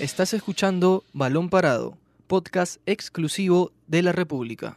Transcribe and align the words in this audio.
Estás 0.00 0.34
escuchando 0.34 1.04
Balón 1.12 1.48
Parado, 1.48 1.96
podcast 2.26 2.80
exclusivo 2.84 3.70
de 3.86 4.02
la 4.02 4.10
República. 4.10 4.76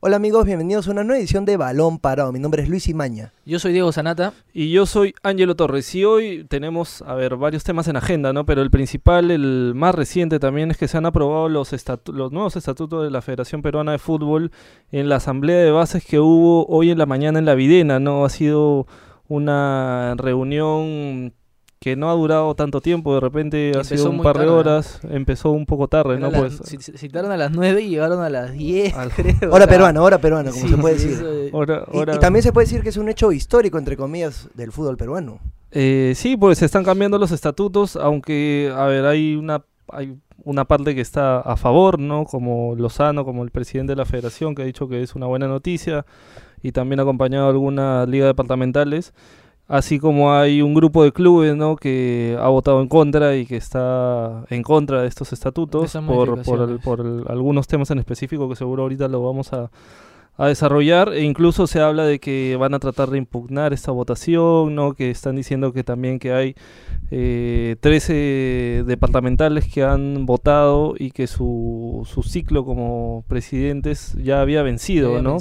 Hola 0.00 0.16
amigos, 0.16 0.44
bienvenidos 0.44 0.86
a 0.86 0.90
una 0.90 1.04
nueva 1.04 1.18
edición 1.18 1.46
de 1.46 1.56
Balón 1.56 1.98
Parado. 1.98 2.32
Mi 2.32 2.38
nombre 2.38 2.62
es 2.62 2.68
Luis 2.68 2.86
Imaña. 2.86 3.32
Yo 3.46 3.58
soy 3.58 3.72
Diego 3.72 3.92
Sanata. 3.92 4.34
Y 4.52 4.70
yo 4.70 4.84
soy 4.84 5.14
Ángelo 5.22 5.56
Torres. 5.56 5.92
Y 5.94 6.04
hoy 6.04 6.44
tenemos, 6.44 7.00
a 7.00 7.14
ver, 7.14 7.36
varios 7.36 7.64
temas 7.64 7.88
en 7.88 7.96
agenda, 7.96 8.34
¿no? 8.34 8.44
Pero 8.44 8.60
el 8.60 8.70
principal, 8.70 9.30
el 9.30 9.72
más 9.74 9.94
reciente 9.94 10.38
también, 10.38 10.70
es 10.70 10.76
que 10.76 10.86
se 10.86 10.98
han 10.98 11.06
aprobado 11.06 11.48
los, 11.48 11.72
los 12.12 12.30
nuevos 12.30 12.56
estatutos 12.56 13.04
de 13.04 13.10
la 13.10 13.22
Federación 13.22 13.62
Peruana 13.62 13.92
de 13.92 13.98
Fútbol 13.98 14.52
en 14.92 15.08
la 15.08 15.16
asamblea 15.16 15.56
de 15.60 15.70
bases 15.70 16.04
que 16.04 16.20
hubo 16.20 16.66
hoy 16.66 16.90
en 16.90 16.98
la 16.98 17.06
mañana 17.06 17.38
en 17.38 17.46
la 17.46 17.54
Videna, 17.54 18.00
¿no? 18.00 18.26
Ha 18.26 18.28
sido 18.28 18.86
una 19.28 20.14
reunión 20.18 21.32
que 21.78 21.94
no 21.94 22.10
ha 22.10 22.14
durado 22.14 22.54
tanto 22.54 22.80
tiempo, 22.80 23.14
de 23.14 23.20
repente 23.20 23.72
ha 23.78 23.84
sido 23.84 24.10
un 24.10 24.22
par 24.22 24.38
de 24.38 24.46
horas, 24.46 25.00
empezó 25.10 25.50
un 25.50 25.66
poco 25.66 25.88
tarde, 25.88 26.18
¿no? 26.18 26.32
pues 26.32 26.60
citaron 26.96 27.30
a 27.30 27.36
las 27.36 27.52
9 27.52 27.82
y 27.82 27.90
llegaron 27.90 28.22
a 28.22 28.30
las 28.30 28.52
10, 28.52 28.94
creo. 29.14 29.52
Hora 29.52 29.66
peruana, 29.66 30.02
hora 30.02 30.18
peruana, 30.18 30.50
como 30.50 30.68
se 30.68 30.76
puede 30.76 30.94
decir. 30.94 31.50
Y, 31.92 32.00
y, 32.00 32.18
también 32.18 32.42
se 32.42 32.52
puede 32.52 32.66
decir 32.66 32.82
que 32.82 32.88
es 32.88 32.96
un 32.96 33.08
hecho 33.08 33.30
histórico, 33.30 33.78
entre 33.78 33.96
comillas, 33.96 34.48
del 34.54 34.72
fútbol 34.72 34.96
peruano. 34.96 35.38
Eh, 35.70 36.14
sí, 36.16 36.36
pues 36.36 36.58
se 36.58 36.64
están 36.64 36.84
cambiando 36.84 37.18
los 37.18 37.32
estatutos, 37.32 37.96
aunque, 37.96 38.72
a 38.74 38.86
ver, 38.86 39.04
hay 39.04 39.36
una, 39.36 39.62
hay 39.88 40.16
una 40.44 40.64
parte 40.64 40.94
que 40.94 41.02
está 41.02 41.40
a 41.40 41.56
favor, 41.56 41.98
¿no? 41.98 42.24
Como 42.24 42.74
Lozano, 42.76 43.24
como 43.24 43.44
el 43.44 43.50
presidente 43.50 43.92
de 43.92 43.96
la 43.96 44.06
federación, 44.06 44.54
que 44.54 44.62
ha 44.62 44.64
dicho 44.64 44.88
que 44.88 45.02
es 45.02 45.14
una 45.14 45.26
buena 45.26 45.48
noticia, 45.48 46.06
y 46.62 46.72
también 46.72 47.00
ha 47.00 47.02
acompañado 47.02 47.46
a 47.46 47.50
algunas 47.50 48.08
ligas 48.08 48.28
departamentales 48.28 49.12
así 49.68 49.98
como 49.98 50.32
hay 50.32 50.62
un 50.62 50.74
grupo 50.74 51.02
de 51.02 51.12
clubes 51.12 51.56
¿no? 51.56 51.76
que 51.76 52.36
ha 52.40 52.48
votado 52.48 52.80
en 52.80 52.88
contra 52.88 53.36
y 53.36 53.46
que 53.46 53.56
está 53.56 54.44
en 54.48 54.62
contra 54.62 55.02
de 55.02 55.08
estos 55.08 55.32
estatutos 55.32 55.92
por, 56.06 56.42
por, 56.42 56.80
por 56.80 57.24
algunos 57.28 57.66
temas 57.66 57.90
en 57.90 57.98
específico 57.98 58.48
que 58.48 58.56
seguro 58.56 58.84
ahorita 58.84 59.08
lo 59.08 59.24
vamos 59.24 59.52
a, 59.52 59.70
a 60.38 60.48
desarrollar 60.48 61.12
e 61.14 61.22
incluso 61.22 61.66
se 61.66 61.80
habla 61.80 62.04
de 62.04 62.18
que 62.20 62.56
van 62.56 62.74
a 62.74 62.78
tratar 62.78 63.10
de 63.10 63.18
impugnar 63.18 63.72
esta 63.72 63.90
votación, 63.90 64.74
¿no? 64.74 64.94
que 64.94 65.10
están 65.10 65.36
diciendo 65.36 65.72
que 65.72 65.82
también 65.82 66.18
que 66.18 66.32
hay 66.32 66.54
eh, 67.10 67.76
13 67.80 68.84
departamentales 68.86 69.66
que 69.72 69.82
han 69.82 70.26
votado 70.26 70.94
y 70.98 71.10
que 71.10 71.26
su, 71.26 72.06
su 72.12 72.22
ciclo 72.22 72.64
como 72.64 73.24
presidentes 73.28 74.14
ya 74.22 74.40
había 74.40 74.62
vencido, 74.62 75.22
¿no? 75.22 75.38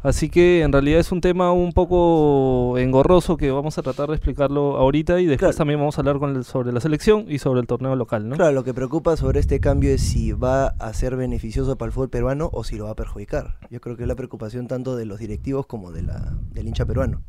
Así 0.00 0.28
que 0.28 0.62
en 0.62 0.72
realidad 0.72 1.00
es 1.00 1.10
un 1.10 1.20
tema 1.20 1.50
un 1.50 1.72
poco 1.72 2.78
engorroso 2.78 3.36
que 3.36 3.50
vamos 3.50 3.78
a 3.78 3.82
tratar 3.82 4.08
de 4.08 4.14
explicarlo 4.14 4.76
ahorita 4.76 5.20
y 5.20 5.26
después 5.26 5.56
también 5.56 5.80
vamos 5.80 5.98
a 5.98 6.02
hablar 6.02 6.20
con 6.20 6.44
sobre 6.44 6.72
la 6.72 6.80
selección 6.80 7.24
y 7.28 7.38
sobre 7.38 7.60
el 7.60 7.66
torneo 7.66 7.96
local, 7.96 8.28
¿no? 8.28 8.36
Claro, 8.36 8.52
lo 8.52 8.62
que 8.62 8.72
preocupa 8.72 9.16
sobre 9.16 9.40
este 9.40 9.58
cambio 9.58 9.90
es 9.90 10.00
si 10.00 10.30
va 10.30 10.68
a 10.68 10.92
ser 10.92 11.16
beneficioso 11.16 11.76
para 11.76 11.88
el 11.88 11.92
fútbol 11.92 12.10
peruano 12.10 12.48
o 12.52 12.62
si 12.62 12.76
lo 12.76 12.84
va 12.84 12.90
a 12.90 12.94
perjudicar. 12.94 13.56
Yo 13.70 13.80
creo 13.80 13.96
que 13.96 14.04
es 14.04 14.08
la 14.08 14.14
preocupación 14.14 14.68
tanto 14.68 14.94
de 14.94 15.04
los 15.04 15.18
directivos 15.18 15.66
como 15.66 15.90
de 15.90 16.02
la, 16.02 16.32
del 16.52 16.68
hincha 16.68 16.86
peruano. 16.86 17.22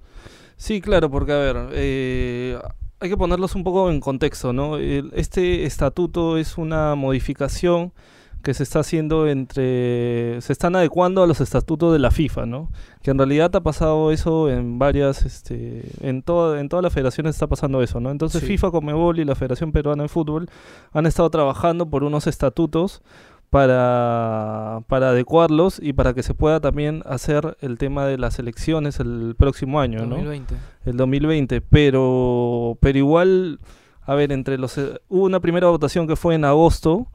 Sí, 0.55 0.79
claro, 0.79 1.09
porque 1.09 1.31
a 1.31 1.37
ver, 1.37 1.69
eh, 1.71 2.59
hay 2.99 3.09
que 3.09 3.17
ponerlos 3.17 3.55
un 3.55 3.63
poco 3.63 3.89
en 3.89 3.99
contexto, 3.99 4.53
¿no? 4.53 4.77
este 4.77 5.65
estatuto 5.65 6.37
es 6.37 6.57
una 6.57 6.93
modificación 6.93 7.93
que 8.41 8.53
se 8.53 8.63
está 8.63 8.79
haciendo 8.79 9.27
entre 9.27 10.39
se 10.41 10.53
están 10.53 10.75
adecuando 10.75 11.21
a 11.21 11.27
los 11.27 11.41
estatutos 11.41 11.91
de 11.91 11.99
la 11.99 12.11
FIFA, 12.11 12.45
¿no? 12.45 12.69
Que 13.01 13.11
en 13.11 13.17
realidad 13.17 13.55
ha 13.55 13.61
pasado 13.61 14.11
eso 14.11 14.49
en 14.49 14.79
varias 14.79 15.25
este 15.25 15.83
en 16.01 16.21
toda 16.21 16.59
en 16.59 16.69
todas 16.69 16.83
las 16.83 16.93
federaciones 16.93 17.35
está 17.35 17.47
pasando 17.47 17.81
eso, 17.81 17.99
¿no? 17.99 18.11
Entonces 18.11 18.43
FIFA, 18.43 18.71
Comebol 18.71 19.19
y 19.19 19.25
la 19.25 19.35
Federación 19.35 19.71
Peruana 19.71 20.03
de 20.03 20.09
Fútbol 20.09 20.49
han 20.93 21.05
estado 21.05 21.29
trabajando 21.29 21.89
por 21.89 22.03
unos 22.03 22.27
estatutos 22.27 23.01
para, 23.49 24.83
para 24.87 25.09
adecuarlos 25.09 25.79
y 25.81 25.93
para 25.93 26.13
que 26.13 26.21
se 26.21 26.35
pueda 26.35 26.59
también 26.59 27.01
hacer 27.05 27.57
el 27.61 27.77
tema 27.79 28.05
de 28.05 28.17
las 28.19 28.37
elecciones 28.37 28.99
el 28.99 29.35
próximo 29.37 29.79
año, 29.79 29.99
2020. 30.05 30.53
¿no? 30.53 30.59
El 30.85 30.97
2020, 30.97 31.61
pero 31.61 32.77
pero 32.79 32.97
igual 32.97 33.59
a 34.09 34.15
ver, 34.15 34.31
entre 34.31 34.57
los 34.57 34.75
eh, 34.79 34.99
hubo 35.07 35.25
una 35.25 35.39
primera 35.39 35.67
votación 35.67 36.07
que 36.07 36.15
fue 36.15 36.33
en 36.33 36.43
agosto 36.43 37.05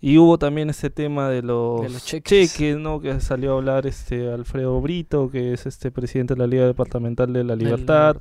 y 0.00 0.16
hubo 0.16 0.38
también 0.38 0.70
ese 0.70 0.88
tema 0.88 1.28
de 1.28 1.42
los, 1.42 2.04
cheques. 2.04 2.78
¿no? 2.78 3.00
Que 3.00 3.20
salió 3.20 3.52
a 3.52 3.56
hablar 3.58 3.86
este 3.86 4.32
Alfredo 4.32 4.80
Brito, 4.80 5.30
que 5.30 5.52
es 5.52 5.66
este 5.66 5.90
presidente 5.90 6.34
de 6.34 6.40
la 6.40 6.46
Liga 6.46 6.66
Departamental 6.66 7.32
de 7.32 7.44
la 7.44 7.54
Libertad. 7.54 8.16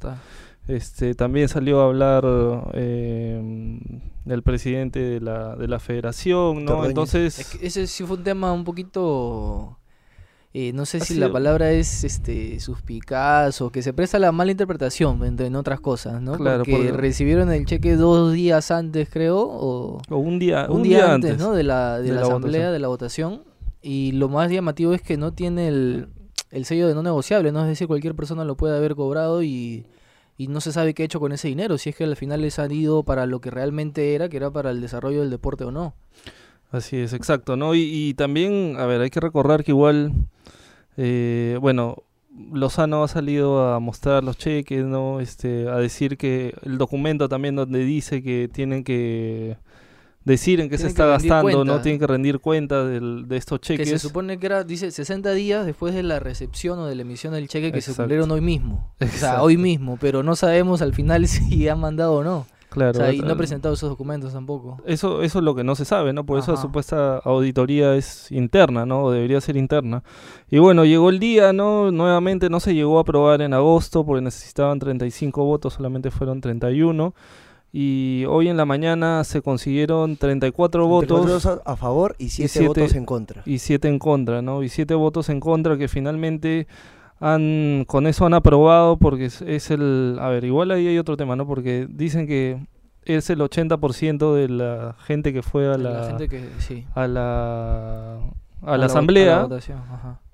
Este, 0.68 1.16
también 1.16 1.48
salió 1.50 1.82
a 1.82 1.86
hablar 1.86 2.24
eh, 2.74 3.80
el 4.28 4.44
presidente 4.44 5.00
de 5.00 5.20
la, 5.20 5.56
de 5.56 5.68
la 5.68 5.80
federación, 5.80 6.66
¿no? 6.66 6.86
Entonces... 6.86 7.58
ese 7.62 7.88
sí 7.88 8.04
fue 8.04 8.18
un 8.18 8.24
tema 8.24 8.52
un 8.52 8.64
poquito 8.64 9.79
eh, 10.52 10.74
no 10.74 10.88
sé 10.88 11.00
si 11.00 11.14
la 11.14 11.32
palabra 11.32 11.72
es 11.72 12.04
este 12.04 12.60
suspicaz 12.60 13.62
o 13.62 13.72
que 13.72 13.84
se 13.84 13.94
presta 13.94 14.18
la 14.18 14.32
mala 14.32 14.50
interpretación 14.50 15.40
en 15.40 15.56
otras 15.56 15.80
cosas, 15.80 16.22
¿no? 16.24 16.38
porque, 16.38 16.92
recibieron 16.92 17.52
el 17.52 17.66
cheque 17.66 17.96
dos 17.96 18.34
días 18.34 18.72
antes, 18.72 19.10
creo, 19.12 19.38
o, 19.40 20.02
un 20.10 20.40
día, 20.40 20.68
un, 20.70 20.82
día, 20.82 21.14
antes, 21.14 21.38
¿no? 21.38 21.54
De 21.54 21.62
la, 21.62 22.00
de, 22.00 22.12
la, 22.14 22.22
asamblea, 22.22 22.72
de 22.72 22.80
la 22.80 22.88
votación. 22.88 23.44
Y 23.82 24.14
lo 24.14 24.28
más 24.28 24.52
llamativo 24.52 24.94
es 24.94 25.04
que 25.04 25.18
no 25.18 25.34
tiene 25.34 25.68
el, 25.68 26.08
el 26.50 26.66
sello 26.66 26.88
de 26.88 26.96
no 26.96 27.04
negociable, 27.04 27.52
¿no? 27.52 27.62
Es 27.62 27.68
decir, 27.68 27.88
cualquier 27.88 28.16
persona 28.16 28.44
lo 28.44 28.58
puede 28.58 28.76
haber 28.76 28.96
cobrado 28.96 29.44
y, 29.44 29.86
y 30.36 30.48
no 30.48 30.62
se 30.62 30.72
sabe 30.72 30.96
qué 30.96 31.04
ha 31.04 31.06
hecho 31.06 31.20
con 31.20 31.32
ese 31.32 31.48
dinero, 31.48 31.78
si 31.78 31.92
es 31.92 31.96
que 31.96 32.06
al 32.06 32.16
final 32.16 32.42
les 32.42 32.58
han 32.58 32.72
ido 32.72 33.04
para 33.04 33.28
lo 33.28 33.40
que 33.40 33.52
realmente 33.52 34.16
era, 34.16 34.30
que 34.30 34.38
era 34.38 34.50
para 34.50 34.72
el 34.72 34.82
desarrollo 34.82 35.22
del 35.22 35.30
deporte 35.30 35.64
o 35.66 35.72
no. 35.72 35.94
Así 36.72 36.98
es, 36.98 37.14
exacto, 37.14 37.56
¿no? 37.56 37.76
Y, 37.76 37.82
y 37.82 38.14
también, 38.14 38.76
a 38.78 38.86
ver, 38.86 39.02
hay 39.02 39.10
que 39.10 39.20
recordar 39.20 39.64
que 39.64 39.72
igual, 39.72 40.14
eh, 40.98 41.58
bueno, 41.62 42.04
Lozano 42.52 43.04
ha 43.04 43.08
salido 43.08 43.74
a 43.74 43.80
mostrar 43.80 44.24
los 44.24 44.38
cheques, 44.38 44.86
¿no? 44.86 45.20
Este, 45.20 45.68
a 45.68 45.78
decir 45.78 46.18
que 46.18 46.56
el 46.64 46.78
documento 46.78 47.28
también 47.28 47.56
donde 47.56 47.84
dice 47.84 48.22
que 48.22 48.50
tienen 48.52 48.84
que 48.84 49.58
decir 50.26 50.60
en 50.60 50.70
qué 50.70 50.78
se 50.78 50.88
está 50.88 51.06
gastando, 51.06 51.66
¿no? 51.66 51.82
Tienen 51.82 52.00
que 52.00 52.08
rendir 52.08 52.40
cuenta 52.40 52.86
del, 52.86 53.28
de 53.28 53.38
estos 53.38 53.60
cheques. 53.62 53.90
Que 53.90 53.98
se 53.98 54.08
supone 54.08 54.38
que 54.40 54.46
era, 54.46 54.64
dice, 54.64 54.92
60 54.92 55.32
días 55.34 55.66
después 55.66 55.94
de 55.94 56.04
la 56.04 56.20
recepción 56.20 56.80
o 56.80 56.86
de 56.86 56.96
la 56.96 57.02
emisión 57.02 57.34
del 57.34 57.48
cheque 57.48 57.72
que 57.72 57.82
se 57.82 57.94
cumplieron 57.94 58.30
hoy 58.32 58.42
mismo. 58.42 58.94
O 59.00 59.08
sea, 59.08 59.42
hoy 59.42 59.58
mismo, 59.58 59.98
pero 60.00 60.24
no 60.24 60.36
sabemos 60.36 60.82
al 60.82 60.94
final 60.94 61.28
si 61.28 61.68
han 61.68 61.80
mandado 61.80 62.14
o 62.14 62.24
no. 62.24 62.46
Claro. 62.70 63.12
y 63.12 63.20
no 63.20 63.34
ha 63.34 63.36
presentado 63.36 63.74
esos 63.74 63.90
documentos 63.90 64.34
tampoco. 64.34 64.78
Eso, 64.86 65.24
eso 65.24 65.40
es 65.40 65.44
lo 65.44 65.56
que 65.56 65.64
no 65.64 65.76
se 65.76 65.86
sabe, 65.86 66.14
¿no? 66.14 66.26
Por 66.26 66.38
eso 66.38 66.52
la 66.52 66.62
supuesta 66.62 67.18
auditoría 67.18 67.96
es 67.96 68.32
interna, 68.32 68.86
¿no? 68.86 69.06
O 69.06 69.12
debería 69.12 69.42
ser 69.42 69.58
interna. 69.58 70.04
Y 70.50 70.60
bueno, 70.60 70.86
llegó 70.86 71.10
el 71.10 71.20
día, 71.20 71.52
¿no? 71.52 71.92
Nuevamente 71.92 72.50
no 72.50 72.60
se 72.60 72.76
llegó 72.76 73.00
a 73.00 73.02
aprobar 73.02 73.42
en 73.42 73.54
agosto 73.54 74.06
porque 74.06 74.22
necesitaban 74.22 74.78
35 74.78 75.44
votos, 75.44 75.74
solamente 75.74 76.12
fueron 76.12 76.42
31. 76.42 77.16
Y 77.72 78.26
hoy 78.28 78.50
en 78.50 78.58
la 78.58 78.66
mañana 78.66 79.24
se 79.24 79.42
consiguieron 79.42 80.18
34 80.18 80.88
votos. 80.88 81.46
a 81.46 81.76
favor 81.76 82.16
y 82.18 82.30
7 82.30 82.68
votos 82.68 82.96
en 82.96 83.06
contra. 83.06 83.44
Y 83.46 83.60
7 83.60 83.88
en 83.88 84.00
contra, 84.00 84.42
¿no? 84.42 84.64
Y 84.64 84.70
7 84.70 84.94
votos 84.96 85.30
en 85.30 85.40
contra 85.40 85.78
que 85.78 85.88
finalmente 85.88 86.68
han 87.20 87.84
con 87.86 88.08
eso 88.08 88.26
han 88.26 88.34
aprobado 88.34 88.98
porque 88.98 89.26
es, 89.26 89.72
el 89.72 90.18
a 90.20 90.30
ver 90.30 90.46
igual 90.46 90.72
ahí 90.72 90.88
hay 90.88 90.98
otro 90.98 91.18
tema 91.18 91.36
no 91.36 91.46
porque 91.46 91.88
dicen 91.90 92.28
que 92.28 92.66
es 93.04 93.30
el 93.30 93.40
80% 93.40 94.36
de 94.36 94.50
la 94.50 94.96
gente 95.06 95.34
que 95.34 95.42
fue 95.42 95.68
a 95.74 95.78
la, 95.78 96.18
a 96.96 97.08
la 97.08 98.20
a, 98.62 98.78
la, 98.78 98.86
asamblea. 98.86 99.48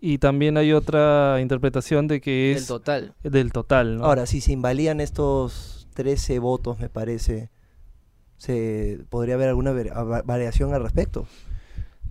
y 0.02 0.18
también 0.18 0.58
hay 0.58 0.74
otra 0.74 1.38
interpretación 1.42 2.08
de 2.08 2.22
que 2.22 2.52
es 2.52 2.62
del 2.62 2.68
total. 2.68 3.14
del 3.24 3.52
total 3.52 3.98
¿no? 3.98 4.06
ahora 4.06 4.26
si 4.26 4.42
se 4.42 4.52
invalían 4.52 5.00
estos 5.00 5.88
13 5.94 6.40
votos 6.40 6.80
me 6.80 6.90
parece 6.90 7.50
se 8.38 9.00
podría 9.10 9.36
haber 9.36 9.50
alguna 9.50 9.74
variación 10.24 10.74
al 10.74 10.84
respecto 10.84 11.26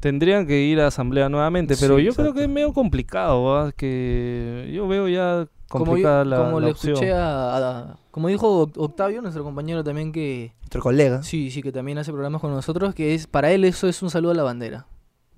tendrían 0.05 0.47
que 0.47 0.61
ir 0.61 0.83
a 0.83 0.89
asamblea 0.89 1.31
nuevamente, 1.31 1.77
pero 1.81 1.99
yo 1.99 2.13
creo 2.13 2.35
que 2.35 2.43
es 2.43 2.49
medio 2.51 2.75
complicado, 2.75 3.73
que 3.75 4.71
yo 4.71 4.87
veo 4.87 5.09
ya 5.09 5.49
complicada 5.67 6.25
como 6.25 6.31
la, 6.31 6.37
como 6.37 6.61
le 6.61 6.71
escuché 6.73 7.11
a, 7.15 7.97
como 8.11 8.29
dijo 8.29 8.71
Octavio, 8.77 9.23
nuestro 9.23 9.43
compañero 9.45 9.83
también 9.83 10.13
que 10.13 10.53
nuestro 10.61 10.83
colega. 10.83 11.23
Sí, 11.23 11.51
sí, 11.51 11.63
que 11.63 11.73
también 11.73 11.97
hace 11.97 12.13
programas 12.13 12.43
con 12.43 12.51
nosotros, 12.51 12.95
que 12.95 13.15
es 13.15 13.27
para 13.27 13.51
él 13.53 13.65
eso 13.65 13.89
es 13.89 14.03
un 14.03 14.11
saludo 14.11 14.33
a 14.33 14.35
la 14.35 14.43
bandera. 14.43 14.85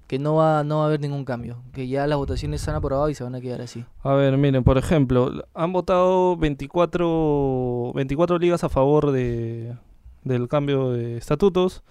Que 0.08 0.18
no 0.18 0.34
va, 0.34 0.64
no 0.64 0.78
va 0.78 0.82
a 0.82 0.86
haber 0.86 0.98
ningún 0.98 1.24
cambio. 1.24 1.62
Que 1.72 1.86
ya 1.86 2.08
las 2.08 2.18
votaciones 2.18 2.60
se 2.60 2.68
han 2.70 2.76
aprobado 2.76 3.08
y 3.08 3.14
se 3.14 3.22
van 3.22 3.36
a 3.36 3.40
quedar 3.40 3.60
así. 3.60 3.84
A 4.02 4.14
ver, 4.14 4.36
miren, 4.36 4.64
por 4.64 4.78
ejemplo, 4.78 5.44
han 5.54 5.72
votado 5.72 6.36
24, 6.36 7.92
24 7.94 8.38
ligas 8.38 8.64
a 8.64 8.68
favor 8.68 9.12
de, 9.12 9.76
del 10.24 10.48
cambio 10.48 10.90
de 10.90 11.18
estatutos. 11.18 11.84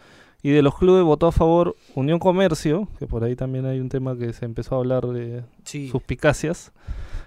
Y 0.46 0.52
de 0.52 0.62
los 0.62 0.78
clubes 0.78 1.04
votó 1.04 1.26
a 1.26 1.32
favor 1.32 1.76
Unión 1.96 2.20
Comercio, 2.20 2.88
que 3.00 3.08
por 3.08 3.24
ahí 3.24 3.36
también 3.36 3.66
hay 3.66 3.80
un 3.80 3.90
tema 3.90 4.16
que 4.16 4.32
se 4.32 4.46
empezó 4.46 4.76
a 4.76 4.78
hablar 4.78 5.08
de 5.08 5.44
suspicacias. 5.90 6.72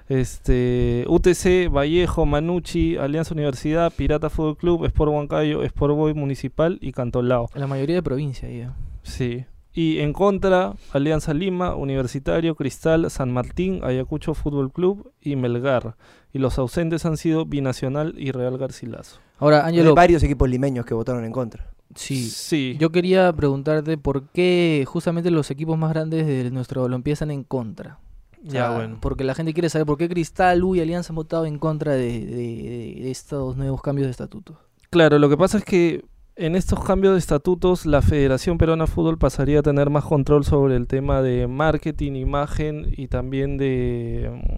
Este, 0.08 1.04
UTC, 1.08 1.68
Vallejo, 1.68 2.26
Manucci, 2.26 2.96
Alianza 2.96 3.34
Universidad, 3.34 3.92
Pirata 3.92 4.30
Fútbol 4.30 4.56
Club, 4.56 4.84
Sport 4.84 5.10
Huancayo, 5.10 5.64
Sport 5.64 5.96
Boy 5.96 6.14
Municipal 6.14 6.78
y 6.80 6.92
Cantolao. 6.92 7.48
La 7.56 7.66
mayoría 7.66 7.96
de 7.96 8.04
provincia 8.04 8.48
ya. 8.48 8.76
Sí. 9.02 9.46
Y 9.72 9.98
en 9.98 10.12
contra, 10.12 10.74
Alianza 10.92 11.34
Lima, 11.34 11.74
Universitario, 11.74 12.54
Cristal, 12.54 13.10
San 13.10 13.32
Martín, 13.32 13.80
Ayacucho 13.82 14.34
Fútbol 14.34 14.70
Club 14.70 15.10
y 15.20 15.34
Melgar. 15.34 15.96
Y 16.32 16.38
los 16.38 16.56
ausentes 16.56 17.04
han 17.04 17.16
sido 17.16 17.46
Binacional 17.46 18.14
y 18.16 18.30
Real 18.30 18.58
Garcilaso. 18.58 19.18
Ahora, 19.38 19.66
Ángelo. 19.66 19.88
Hay 19.90 19.96
varios 19.96 20.22
equipos 20.22 20.48
limeños 20.48 20.86
que 20.86 20.94
votaron 20.94 21.24
en 21.24 21.32
contra. 21.32 21.66
Sí. 21.94 22.28
Sí. 22.28 22.76
Yo 22.78 22.90
quería 22.90 23.32
preguntarte 23.32 23.96
por 23.98 24.28
qué 24.28 24.84
justamente 24.86 25.30
los 25.30 25.50
equipos 25.50 25.78
más 25.78 25.90
grandes 25.92 26.26
de 26.26 26.50
nuestro 26.50 26.82
balompié 26.82 27.14
están 27.14 27.30
en 27.30 27.44
contra. 27.44 27.98
O 28.46 28.50
Ya, 28.52 28.70
bueno. 28.70 28.98
Porque 29.00 29.24
la 29.24 29.34
gente 29.34 29.52
quiere 29.52 29.68
saber 29.68 29.86
por 29.86 29.98
qué 29.98 30.08
Cristal, 30.08 30.62
U 30.62 30.74
y 30.76 30.80
Alianza 30.80 31.12
han 31.12 31.16
votado 31.16 31.46
en 31.46 31.58
contra 31.58 31.92
de, 31.94 32.24
de- 32.24 32.98
de 33.02 33.10
estos 33.10 33.56
nuevos 33.56 33.82
cambios 33.82 34.06
de 34.06 34.12
estatutos. 34.12 34.56
Claro, 34.90 35.18
lo 35.18 35.28
que 35.28 35.36
pasa 35.36 35.58
es 35.58 35.64
que 35.64 36.04
en 36.36 36.54
estos 36.54 36.84
cambios 36.84 37.14
de 37.14 37.18
estatutos 37.18 37.84
la 37.84 38.00
Federación 38.00 38.58
Peruana 38.58 38.84
de 38.84 38.90
Fútbol 38.90 39.18
pasaría 39.18 39.58
a 39.58 39.62
tener 39.62 39.90
más 39.90 40.04
control 40.04 40.44
sobre 40.44 40.76
el 40.76 40.86
tema 40.86 41.20
de 41.20 41.48
marketing, 41.48 42.12
imagen 42.12 42.86
y 42.96 43.08
también 43.08 43.58
de 43.58 44.30
mm, 44.32 44.54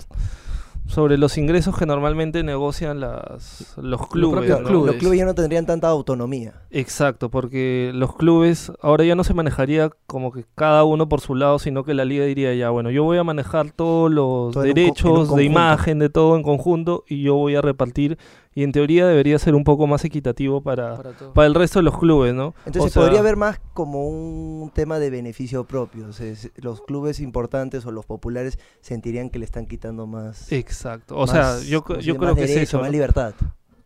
sobre 0.91 1.19
los 1.19 1.39
ingresos 1.39 1.77
que 1.79 1.87
normalmente 1.87 2.43
negocian 2.43 2.99
las, 2.99 3.75
los 3.81 4.09
clubes. 4.09 4.39
propios 4.39 4.61
¿no? 4.61 4.69
clubes. 4.69 4.93
Los 4.93 4.97
clubes 4.97 5.19
ya 5.19 5.25
no 5.25 5.35
tendrían 5.35 5.65
tanta 5.65 5.89
autonomía. 5.89 6.55
Exacto, 6.71 7.31
porque 7.31 7.93
los 7.95 8.17
clubes 8.17 8.73
ahora 8.83 9.05
ya 9.05 9.15
no 9.15 9.23
se 9.23 9.33
manejaría 9.33 9.91
como 10.07 10.33
que 10.33 10.45
cada 10.57 10.83
uno 10.85 11.09
por 11.09 11.21
su 11.21 11.37
lado, 11.37 11.61
sino 11.61 11.85
que 11.85 11.95
la 11.95 12.05
liga 12.05 12.25
diría 12.25 12.55
ya, 12.55 12.71
bueno, 12.71 12.91
yo 12.91 13.05
voy 13.05 13.19
a 13.19 13.25
manejar 13.25 13.71
todos 13.71 14.11
los 14.11 14.53
Todo 14.53 14.65
derechos 14.65 15.35
de 15.35 15.45
imagen, 15.45 16.01
de 16.01 16.11
todo 16.11 16.37
en 16.37 16.43
conjunto, 16.43 17.05
y 17.09 17.23
yo 17.23 17.37
voy 17.37 17.55
a 17.55 17.63
repartir, 17.63 18.19
y 18.55 18.65
en 18.65 18.73
teoría 18.73 19.07
debería 19.07 19.39
ser 19.39 19.55
un 19.55 19.63
poco 19.65 19.87
más 19.87 20.05
equitativo 20.05 20.61
para, 20.61 21.01
Para 21.35 21.47
el 21.47 21.55
resto 21.55 21.79
de 21.79 21.85
los 21.85 21.99
clubes, 21.99 22.35
¿no? 22.35 22.55
Entonces 22.67 22.91
O 22.91 22.95
sea, 22.95 23.03
podría 23.03 23.21
haber 23.21 23.37
más 23.37 23.61
como 23.75 24.09
un 24.09 24.71
tema 24.75 24.99
de 24.99 25.11
beneficio 25.11 25.65
propio. 25.65 26.09
O 26.09 26.13
sea, 26.13 26.27
es- 26.27 26.51
los 26.57 26.81
clubes 26.83 27.21
importantes 27.21 27.87
o 27.87 27.93
los 27.93 28.07
populares 28.07 28.59
sentirían 28.81 29.31
que 29.31 29.39
le 29.39 29.45
están 29.45 29.67
quitando 29.67 30.07
más. 30.07 30.51
Exacto, 30.51 31.17
o 31.17 31.27
más, 31.27 31.31
sea, 31.31 31.69
yo, 31.69 31.83
¿cómo 31.83 32.01
se 32.01 32.07
yo 32.07 32.17
creo 32.17 32.35
que 32.35 32.45
es 32.45 32.57
eso. 32.57 32.79
Más 32.79 32.87
¿no? 32.87 32.93
libertad. 32.93 33.35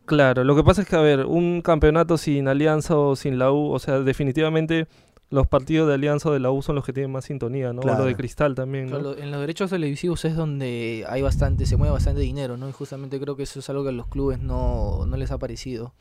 Claro, 0.06 0.44
lo 0.44 0.54
que 0.54 0.62
pasa 0.62 0.82
es 0.82 0.88
que, 0.88 0.96
a 0.96 1.00
ver, 1.00 1.24
un 1.24 1.62
campeonato 1.62 2.18
sin 2.18 2.46
Alianza 2.46 2.96
o 2.96 3.16
sin 3.16 3.38
la 3.38 3.50
U, 3.52 3.70
o 3.72 3.78
sea, 3.78 4.00
definitivamente 4.00 4.86
los 5.30 5.46
partidos 5.46 5.88
de 5.88 5.94
Alianza 5.94 6.28
o 6.28 6.32
de 6.32 6.40
la 6.40 6.50
U 6.50 6.62
son 6.62 6.76
los 6.76 6.84
que 6.84 6.92
tienen 6.92 7.10
más 7.10 7.24
sintonía, 7.24 7.72
¿no? 7.72 7.82
O. 7.82 7.84
Lo 7.84 8.04
de 8.04 8.14
Cristal 8.14 8.54
también, 8.54 8.86
¿no? 8.86 9.00
Claro, 9.00 9.18
en 9.18 9.30
los 9.30 9.40
derechos 9.40 9.70
televisivos 9.70 10.24
es 10.24 10.36
donde 10.36 11.04
hay 11.08 11.22
bastante, 11.22 11.66
se 11.66 11.76
mueve 11.76 11.92
bastante 11.92 12.20
dinero, 12.20 12.56
¿no? 12.56 12.68
Y 12.68 12.72
justamente 12.72 13.18
creo 13.20 13.36
que 13.36 13.42
eso 13.44 13.60
es 13.60 13.70
algo 13.70 13.82
que 13.82 13.88
a 13.88 13.92
los 13.92 14.08
clubes 14.08 14.38
no, 14.38 15.06
no 15.06 15.16
les 15.16 15.30
ha 15.30 15.38
parecido 15.38 15.94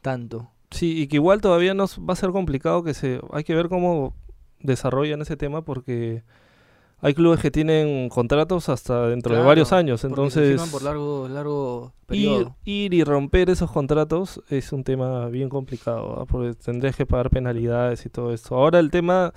tanto. 0.00 0.50
Sí, 0.70 1.00
y 1.00 1.06
que 1.08 1.16
igual 1.16 1.40
todavía 1.40 1.74
nos 1.74 1.98
va 1.98 2.12
a 2.12 2.16
ser 2.16 2.30
complicado 2.30 2.82
que 2.82 2.94
se... 2.94 3.20
Hay 3.32 3.44
que 3.44 3.54
ver 3.54 3.68
cómo 3.68 4.14
desarrollan 4.60 5.22
ese 5.22 5.36
tema 5.36 5.62
porque 5.62 6.22
hay 7.00 7.14
clubes 7.14 7.40
que 7.40 7.50
tienen 7.50 8.08
contratos 8.08 8.68
hasta 8.68 9.08
dentro 9.08 9.34
de 9.34 9.42
varios 9.42 9.72
años, 9.72 10.00
se 10.00 10.08
entonces 10.08 10.60
por 10.70 10.82
largo, 10.82 11.28
largo 11.28 11.92
ir, 12.10 12.28
periodo. 12.28 12.56
ir 12.64 12.92
y 12.92 13.04
romper 13.04 13.50
esos 13.50 13.70
contratos 13.70 14.42
es 14.50 14.72
un 14.72 14.82
tema 14.82 15.28
bien 15.28 15.48
complicado, 15.48 16.26
porque 16.28 16.54
tendrías 16.54 16.96
que 16.96 17.06
pagar 17.06 17.30
penalidades 17.30 18.04
y 18.04 18.08
todo 18.08 18.32
esto. 18.32 18.56
Ahora 18.56 18.80
el 18.80 18.90
tema 18.90 19.32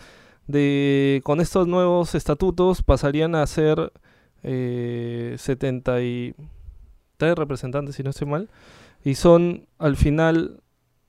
de 0.48 1.22
con 1.24 1.40
estos 1.40 1.68
nuevos 1.68 2.16
estatutos 2.16 2.82
pasarían 2.82 3.36
a 3.36 3.46
ser 3.46 3.94
eh, 4.42 5.36
73 5.38 7.36
representantes, 7.36 7.96
si 7.96 8.02
no 8.02 8.10
estoy 8.10 8.28
mal, 8.28 8.50
y 9.04 9.16
son 9.16 9.68
al 9.78 9.96
final... 9.98 10.62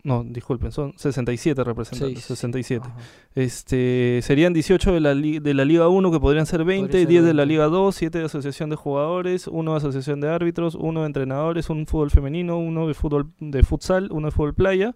No, 0.05 0.25
disculpen, 0.25 0.73
son 0.73 0.95
67 0.97 1.63
representantes, 1.63 2.25
Seis. 2.25 2.39
67. 2.39 2.85
Ajá. 2.89 2.97
Este, 3.37 4.19
serían 4.23 4.53
18 4.53 4.93
de 4.95 5.01
la, 5.01 5.15
de 5.15 5.55
la 5.55 5.65
Liga 5.65 5.89
1 5.89 6.11
que 6.11 6.19
podrían 6.19 6.45
ser 6.47 6.65
20, 6.65 6.87
Podría 6.89 7.01
ser 7.03 7.09
10 7.09 7.23
de 7.25 7.35
la 7.35 7.43
20. 7.43 7.53
Liga 7.53 7.65
2, 7.67 7.95
7 7.95 8.19
de 8.19 8.25
Asociación 8.25 8.71
de 8.71 8.77
Jugadores, 8.77 9.47
1 9.47 9.71
de 9.71 9.77
Asociación 9.77 10.21
de 10.21 10.29
Árbitros, 10.29 10.75
1 10.75 11.01
de 11.01 11.07
Entrenadores, 11.07 11.71
un 11.71 11.87
fútbol 11.87 12.11
femenino, 12.11 12.59
uno 12.59 12.89
de 12.89 12.95
fútbol 12.95 13.31
de 13.39 13.63
futsal, 13.63 14.09
uno 14.11 14.27
de 14.27 14.33
fútbol 14.33 14.55
playa 14.55 14.95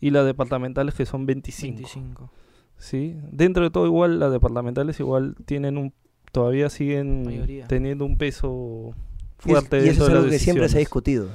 y 0.00 0.10
las 0.10 0.24
departamentales 0.24 0.94
que 0.94 1.04
son 1.04 1.26
25. 1.26 1.74
25. 1.76 2.30
¿sí? 2.78 3.16
Dentro 3.32 3.62
de 3.64 3.70
todo 3.70 3.84
igual 3.86 4.18
las 4.20 4.32
departamentales 4.32 4.98
igual 5.00 5.34
tienen 5.44 5.76
un 5.76 5.92
todavía 6.32 6.70
siguen 6.70 7.24
Mayoría. 7.24 7.66
teniendo 7.66 8.06
un 8.06 8.16
peso 8.16 8.90
Y, 8.90 8.90
es- 8.90 9.36
fuerte 9.38 9.78
y 9.78 9.80
dentro 9.82 9.92
eso 9.92 10.02
es 10.06 10.08
de 10.12 10.16
algo 10.18 10.30
que 10.30 10.38
siempre 10.38 10.68
se 10.70 10.76
ha 10.76 10.80
discutido. 10.80 11.28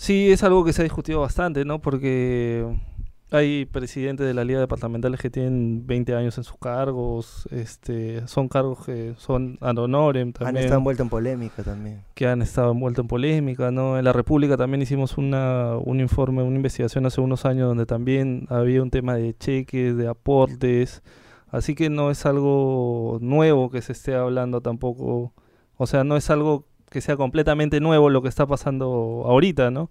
Sí, 0.00 0.32
es 0.32 0.42
algo 0.42 0.64
que 0.64 0.72
se 0.72 0.80
ha 0.80 0.84
discutido 0.84 1.20
bastante, 1.20 1.66
¿no? 1.66 1.82
Porque 1.82 2.64
hay 3.30 3.66
presidentes 3.66 4.26
de 4.26 4.32
la 4.32 4.44
liga 4.44 4.58
departamentales 4.58 5.20
que 5.20 5.28
tienen 5.28 5.86
20 5.86 6.14
años 6.14 6.38
en 6.38 6.44
sus 6.44 6.56
cargos, 6.56 7.46
este, 7.50 8.26
son 8.26 8.48
cargos 8.48 8.86
que 8.86 9.12
son 9.18 9.58
ad 9.60 9.76
honorem 9.76 10.28
Han 10.28 10.32
también, 10.32 10.56
estado 10.64 10.78
envueltos 10.78 11.04
en 11.04 11.10
polémica 11.10 11.62
también. 11.62 12.02
que 12.14 12.26
han 12.26 12.40
estado 12.40 12.72
envueltos 12.72 13.02
en 13.02 13.08
polémica, 13.08 13.70
¿no? 13.70 13.98
En 13.98 14.06
la 14.06 14.14
República 14.14 14.56
también 14.56 14.80
hicimos 14.80 15.18
una, 15.18 15.76
un 15.76 16.00
informe, 16.00 16.42
una 16.42 16.56
investigación 16.56 17.04
hace 17.04 17.20
unos 17.20 17.44
años 17.44 17.68
donde 17.68 17.84
también 17.84 18.46
había 18.48 18.82
un 18.82 18.88
tema 18.88 19.16
de 19.16 19.36
cheques, 19.36 19.98
de 19.98 20.08
aportes, 20.08 21.02
así 21.50 21.74
que 21.74 21.90
no 21.90 22.10
es 22.10 22.24
algo 22.24 23.18
nuevo 23.20 23.70
que 23.70 23.82
se 23.82 23.92
esté 23.92 24.14
hablando 24.14 24.62
tampoco, 24.62 25.34
o 25.76 25.86
sea, 25.86 26.04
no 26.04 26.16
es 26.16 26.30
algo 26.30 26.69
que 26.90 27.00
sea 27.00 27.16
completamente 27.16 27.80
nuevo 27.80 28.10
lo 28.10 28.22
que 28.22 28.28
está 28.28 28.46
pasando 28.46 29.24
ahorita, 29.26 29.70
¿no? 29.70 29.90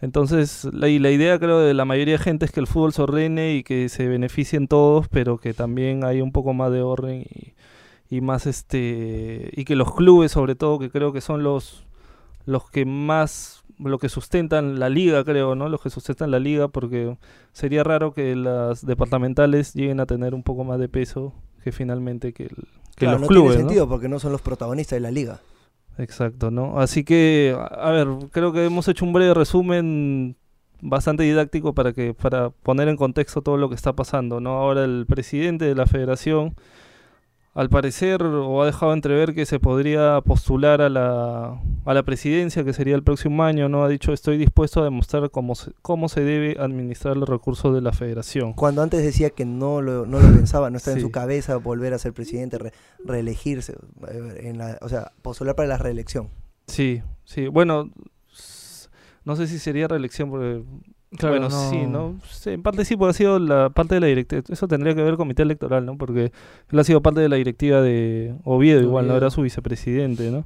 Entonces, 0.00 0.66
la, 0.72 0.88
y 0.88 0.98
la 1.00 1.10
idea 1.10 1.38
creo 1.38 1.58
de 1.60 1.74
la 1.74 1.84
mayoría 1.84 2.14
de 2.14 2.22
gente 2.22 2.44
es 2.46 2.52
que 2.52 2.60
el 2.60 2.66
fútbol 2.68 2.92
se 2.92 3.02
ordene 3.02 3.54
y 3.56 3.64
que 3.64 3.88
se 3.88 4.06
beneficien 4.08 4.68
todos, 4.68 5.08
pero 5.08 5.38
que 5.38 5.54
también 5.54 6.04
hay 6.04 6.20
un 6.20 6.30
poco 6.32 6.54
más 6.54 6.70
de 6.72 6.82
orden 6.82 7.22
y, 7.28 7.54
y 8.16 8.20
más 8.20 8.46
este 8.46 9.50
y 9.54 9.64
que 9.64 9.76
los 9.76 9.94
clubes 9.94 10.32
sobre 10.32 10.54
todo 10.54 10.78
que 10.78 10.90
creo 10.90 11.12
que 11.12 11.20
son 11.20 11.42
los 11.42 11.84
los 12.46 12.70
que 12.70 12.84
más 12.86 13.62
lo 13.78 13.98
que 13.98 14.08
sustentan 14.08 14.78
la 14.80 14.88
liga 14.88 15.24
creo 15.24 15.54
no 15.54 15.68
los 15.68 15.80
que 15.82 15.90
sustentan 15.90 16.30
la 16.30 16.38
liga 16.40 16.68
porque 16.68 17.16
sería 17.52 17.84
raro 17.84 18.12
que 18.12 18.34
las 18.36 18.84
departamentales 18.86 19.74
lleguen 19.74 20.00
a 20.00 20.06
tener 20.06 20.34
un 20.34 20.42
poco 20.42 20.64
más 20.64 20.78
de 20.80 20.88
peso 20.88 21.34
que 21.62 21.72
finalmente 21.72 22.32
que, 22.32 22.44
el- 22.44 22.68
que 22.96 23.04
Claro, 23.04 23.18
los 23.18 23.20
no 23.22 23.26
clubes 23.28 23.50
tiene 23.50 23.64
¿no? 23.64 23.68
sentido 23.68 23.88
porque 23.88 24.08
no 24.08 24.18
son 24.18 24.32
los 24.32 24.40
protagonistas 24.42 24.96
de 24.96 25.00
la 25.00 25.10
liga. 25.10 25.40
Exacto, 25.98 26.50
¿no? 26.52 26.80
Así 26.80 27.02
que, 27.04 27.56
a 27.58 27.90
ver, 27.90 28.06
creo 28.30 28.52
que 28.52 28.64
hemos 28.64 28.86
hecho 28.86 29.04
un 29.04 29.12
breve 29.12 29.34
resumen 29.34 30.36
bastante 30.80 31.24
didáctico 31.24 31.74
para 31.74 31.92
que 31.92 32.14
para 32.14 32.50
poner 32.50 32.86
en 32.88 32.96
contexto 32.96 33.42
todo 33.42 33.56
lo 33.56 33.68
que 33.68 33.74
está 33.74 33.94
pasando, 33.94 34.40
¿no? 34.40 34.50
Ahora 34.50 34.84
el 34.84 35.06
presidente 35.08 35.64
de 35.64 35.74
la 35.74 35.86
Federación 35.86 36.54
al 37.58 37.68
parecer 37.70 38.22
o 38.22 38.62
ha 38.62 38.66
dejado 38.66 38.92
entrever 38.92 39.34
que 39.34 39.44
se 39.44 39.58
podría 39.58 40.20
postular 40.20 40.80
a 40.80 40.88
la, 40.88 41.60
a 41.84 41.94
la 41.94 42.02
presidencia, 42.04 42.62
que 42.62 42.72
sería 42.72 42.94
el 42.94 43.02
próximo 43.02 43.42
año, 43.42 43.68
¿no? 43.68 43.82
Ha 43.82 43.88
dicho, 43.88 44.12
estoy 44.12 44.36
dispuesto 44.38 44.80
a 44.80 44.84
demostrar 44.84 45.28
cómo 45.30 45.56
se, 45.56 45.72
cómo 45.82 46.08
se 46.08 46.20
debe 46.22 46.56
administrar 46.60 47.16
los 47.16 47.28
recursos 47.28 47.74
de 47.74 47.80
la 47.80 47.92
federación. 47.92 48.52
Cuando 48.52 48.80
antes 48.80 49.02
decía 49.02 49.30
que 49.30 49.44
no 49.44 49.82
lo, 49.82 50.06
no 50.06 50.20
lo 50.20 50.32
pensaba, 50.32 50.70
no 50.70 50.76
estaba 50.76 50.96
en 50.98 51.02
su 51.02 51.10
cabeza 51.10 51.56
volver 51.56 51.94
a 51.94 51.98
ser 51.98 52.12
presidente, 52.12 52.58
re- 52.58 52.72
reelegirse, 53.04 53.74
en 54.38 54.58
la, 54.58 54.78
o 54.80 54.88
sea, 54.88 55.10
postular 55.22 55.56
para 55.56 55.68
la 55.68 55.78
reelección. 55.78 56.28
Sí, 56.68 57.02
sí, 57.24 57.48
bueno, 57.48 57.90
no 59.24 59.34
sé 59.34 59.48
si 59.48 59.58
sería 59.58 59.88
reelección 59.88 60.30
porque 60.30 60.62
Claro, 61.16 61.38
bueno, 61.38 61.48
no- 61.48 61.70
sí, 61.70 61.86
¿no? 61.86 62.16
Sí, 62.28 62.50
en 62.50 62.62
parte 62.62 62.84
sí, 62.84 62.96
porque 62.96 63.10
ha 63.10 63.14
sido 63.14 63.38
la 63.38 63.70
parte 63.70 63.94
de 63.94 64.00
la 64.00 64.06
directiva. 64.08 64.42
Eso 64.48 64.68
tendría 64.68 64.94
que 64.94 65.02
ver 65.02 65.12
con 65.12 65.24
comité 65.26 65.42
electoral, 65.42 65.86
¿no? 65.86 65.96
Porque 65.96 66.32
él 66.70 66.78
ha 66.78 66.84
sido 66.84 67.00
parte 67.02 67.20
de 67.20 67.28
la 67.30 67.36
directiva 67.36 67.80
de 67.80 68.34
Oviedo, 68.44 68.82
igual, 68.82 69.06
¿no? 69.08 69.16
Era 69.16 69.30
su 69.30 69.40
vicepresidente, 69.42 70.30
¿no? 70.30 70.44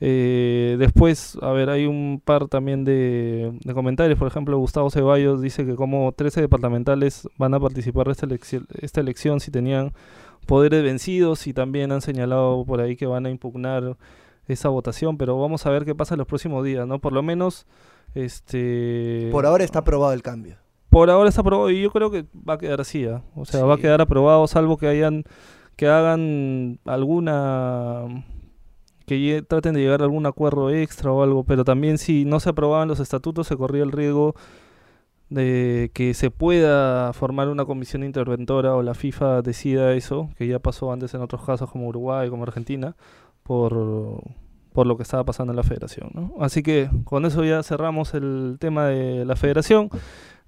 Eh, 0.00 0.76
después, 0.78 1.38
a 1.40 1.52
ver, 1.52 1.70
hay 1.70 1.86
un 1.86 2.20
par 2.22 2.48
también 2.48 2.84
de, 2.84 3.52
de 3.64 3.74
comentarios. 3.74 4.18
Por 4.18 4.28
ejemplo, 4.28 4.58
Gustavo 4.58 4.90
Ceballos 4.90 5.40
dice 5.40 5.64
que 5.64 5.74
como 5.76 6.12
13 6.12 6.40
departamentales 6.42 7.28
van 7.38 7.54
a 7.54 7.60
participar 7.60 8.06
de 8.06 8.12
esta 8.12 8.26
elección, 8.26 8.66
esta 8.80 9.00
elección 9.00 9.40
si 9.40 9.50
tenían 9.50 9.92
poderes 10.46 10.82
vencidos 10.82 11.46
y 11.46 11.54
también 11.54 11.92
han 11.92 12.02
señalado 12.02 12.64
por 12.66 12.80
ahí 12.80 12.96
que 12.96 13.06
van 13.06 13.24
a 13.24 13.30
impugnar 13.30 13.96
esa 14.48 14.68
votación, 14.68 15.16
pero 15.16 15.38
vamos 15.40 15.64
a 15.64 15.70
ver 15.70 15.86
qué 15.86 15.94
pasa 15.94 16.14
en 16.14 16.18
los 16.18 16.26
próximos 16.26 16.64
días, 16.64 16.86
¿no? 16.86 16.98
Por 16.98 17.14
lo 17.14 17.22
menos, 17.22 17.66
este... 18.14 19.28
Por 19.32 19.46
ahora 19.46 19.64
está 19.64 19.80
aprobado 19.80 20.12
el 20.12 20.22
cambio. 20.22 20.56
Por 20.90 21.10
ahora 21.10 21.28
está 21.28 21.40
aprobado 21.40 21.70
y 21.70 21.82
yo 21.82 21.90
creo 21.90 22.10
que 22.10 22.26
va 22.48 22.54
a 22.54 22.58
quedar 22.58 22.80
así, 22.80 23.04
¿ah? 23.06 23.22
o 23.34 23.44
sea, 23.44 23.64
va 23.64 23.74
a 23.74 23.78
quedar 23.78 24.00
aprobado 24.00 24.46
salvo 24.46 24.76
que 24.76 24.86
hayan 24.86 25.24
que 25.76 25.88
hagan 25.88 26.78
alguna 26.84 28.24
que 29.06 29.44
traten 29.46 29.74
de 29.74 29.80
llegar 29.80 30.00
a 30.00 30.04
algún 30.04 30.26
acuerdo 30.26 30.70
extra 30.70 31.12
o 31.12 31.22
algo, 31.22 31.44
pero 31.44 31.64
también 31.64 31.98
si 31.98 32.24
no 32.24 32.40
se 32.40 32.50
aprobaban 32.50 32.88
los 32.88 33.00
estatutos 33.00 33.48
se 33.48 33.56
corría 33.56 33.82
el 33.82 33.92
riesgo 33.92 34.34
de 35.30 35.90
que 35.94 36.14
se 36.14 36.30
pueda 36.30 37.12
formar 37.12 37.48
una 37.48 37.64
comisión 37.64 38.04
interventora 38.04 38.74
o 38.76 38.82
la 38.82 38.94
FIFA 38.94 39.42
decida 39.42 39.92
eso, 39.94 40.30
que 40.36 40.46
ya 40.46 40.58
pasó 40.58 40.92
antes 40.92 41.12
en 41.14 41.22
otros 41.22 41.44
casos 41.44 41.70
como 41.70 41.88
Uruguay, 41.88 42.30
como 42.30 42.44
Argentina, 42.44 42.96
por 43.42 44.22
por 44.74 44.88
lo 44.88 44.96
que 44.96 45.04
estaba 45.04 45.22
pasando 45.22 45.52
en 45.52 45.56
la 45.56 45.62
federación. 45.62 46.10
¿no? 46.14 46.34
Así 46.40 46.64
que 46.64 46.90
con 47.04 47.24
eso 47.24 47.44
ya 47.44 47.62
cerramos 47.62 48.12
el 48.12 48.56
tema 48.58 48.86
de 48.86 49.24
la 49.24 49.36
federación. 49.36 49.88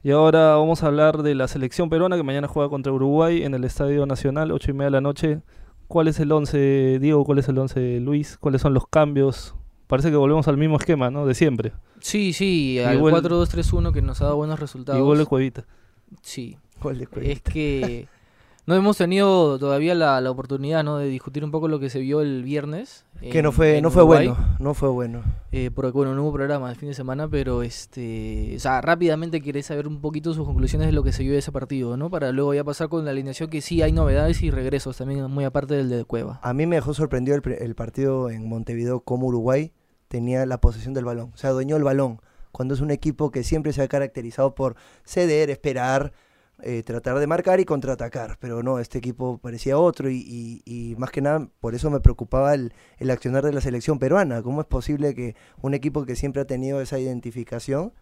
Y 0.03 0.11
ahora 0.11 0.57
vamos 0.57 0.83
a 0.83 0.89
hablar 0.89 1.23
de 1.23 1.37
la 1.37 1.47
selección 1.47 1.89
peruana 1.89 2.17
que 2.17 2.25
mañana 2.25 2.49
juega 2.49 2.69
contra 2.69 2.93
Uruguay 2.93 3.45
en 3.45 3.55
el 3.55 3.63
Estadio 3.63 4.05
Nacional, 4.05 4.51
8 4.51 4.73
y 4.73 4.75
media 4.75 4.87
de 4.87 4.91
la 4.91 5.01
noche. 5.01 5.43
¿Cuál 5.87 6.09
es 6.09 6.19
el 6.19 6.33
11, 6.33 6.99
Diego? 6.99 7.25
¿Cuál 7.25 7.39
es 7.39 7.49
el 7.49 7.57
11, 7.57 8.01
Luis? 8.01 8.37
¿Cuáles 8.37 8.63
son 8.63 8.75
los 8.75 8.89
cambios? 8.89 9.55
Parece 9.87 10.11
que 10.11 10.17
volvemos 10.17 10.49
al 10.49 10.57
mismo 10.57 10.77
esquema, 10.77 11.09
¿no? 11.09 11.25
De 11.25 11.35
siempre. 11.35 11.73
Sí, 12.01 12.33
sí, 12.33 12.81
al 12.81 13.01
4-2-3-1 13.01 13.93
que 13.93 14.03
nos 14.03 14.21
ha 14.23 14.25
dado 14.25 14.37
buenos 14.39 14.59
resultados. 14.59 15.01
Y 15.01 15.05
gol 15.05 15.19
de 15.19 15.27
Cuevita. 15.27 15.65
Sí. 16.23 16.59
Es 17.23 17.43
que 17.43 18.09
no 18.67 18.75
hemos 18.75 18.97
tenido 18.97 19.59
todavía 19.61 19.95
la, 19.95 20.21
la, 20.21 20.31
oportunidad 20.31 20.83
¿no? 20.83 20.99
de 20.99 21.07
discutir 21.07 21.45
un 21.45 21.53
poco 21.53 21.69
lo 21.69 21.79
que 21.79 21.89
se 21.89 22.01
vio 22.01 22.21
el 22.21 22.43
viernes. 22.43 23.05
Que 23.21 23.41
no 23.41 23.53
fue, 23.53 23.81
no 23.81 23.93
fue 23.93 24.03
bueno, 24.03 24.37
no 24.59 24.75
fue 24.75 24.89
bueno. 24.89 25.23
Eh, 25.53 25.71
porque 25.73 25.93
bueno, 25.93 26.15
no 26.15 26.23
hubo 26.25 26.33
programa 26.33 26.69
el 26.69 26.77
fin 26.77 26.89
de 26.89 26.95
semana, 26.95 27.29
pero 27.29 27.63
este, 27.63 28.55
o 28.57 28.59
sea, 28.59 28.81
rápidamente 28.81 29.41
querés 29.41 29.67
saber 29.67 29.87
un 29.87 30.01
poquito 30.01 30.35
sus 30.35 30.45
conclusiones 30.45 30.89
de 30.89 30.93
lo 30.93 31.05
que 31.05 31.13
se 31.13 31.23
vio 31.23 31.33
de 31.33 31.39
ese 31.39 31.53
partido, 31.53 31.97
¿no? 31.97 32.11
Para 32.11 32.33
luego 32.33 32.55
ya 32.55 32.65
pasar 32.65 32.89
con 32.89 33.05
la 33.05 33.13
alineación 33.13 33.49
que 33.49 33.61
sí 33.61 33.83
hay 33.83 33.93
novedades 33.93 34.43
y 34.43 34.51
regresos 34.51 34.97
también 34.97 35.31
muy 35.31 35.45
aparte 35.45 35.75
del 35.75 35.89
de 35.89 36.05
Cueva. 36.05 36.41
A 36.43 36.53
mí 36.53 36.67
me 36.67 36.77
dejó 36.77 36.93
sorprendido 36.93 37.37
el, 37.37 37.53
el 37.53 37.75
partido 37.77 38.31
en 38.31 38.49
Montevideo 38.49 39.01
como 39.01 39.29
Uruguay 39.29 39.73
tenía 40.09 40.45
la 40.45 40.61
posesión 40.61 40.93
del 40.93 41.05
balón, 41.05 41.31
o 41.35 41.37
sea, 41.37 41.51
dueñó 41.51 41.77
el 41.77 41.85
balón. 41.85 42.21
Cuando 42.51 42.75
es 42.75 42.81
un 42.81 42.91
equipo 42.91 43.31
que 43.31 43.45
siempre 43.45 43.73
se 43.73 43.83
ha 43.83 43.89
caracterizado 43.89 44.55
por 44.55 44.77
ceder, 45.05 45.51
esperar, 45.51 46.13
eh, 46.63 46.83
tratar 46.83 47.19
de 47.19 47.27
marcar 47.27 47.61
y 47.61 47.67
contraatacar, 47.67 48.39
pero 48.41 48.63
no, 48.63 48.79
este 48.79 48.97
equipo 48.97 49.39
parecía 49.39 49.79
otro 49.79 50.11
y, 50.11 50.95
más 50.99 51.11
que 51.11 51.21
nada 51.21 51.49
por 51.61 51.75
eso 51.75 51.91
me 51.91 52.01
preocupaba 52.01 52.55
el, 52.55 52.73
accionar 53.11 53.45
de 53.45 53.53
la 53.53 53.61
selección 53.61 53.99
peruana. 53.99 54.43
¿Cómo 54.43 54.63
es 54.63 54.67
posible 54.67 55.15
que 55.15 55.37
un 55.61 55.75
equipo 55.75 56.07
que 56.07 56.17
siempre 56.17 56.41
ha 56.43 56.47
tenido 56.47 56.81
esa 56.81 56.99
identificación 56.99 57.93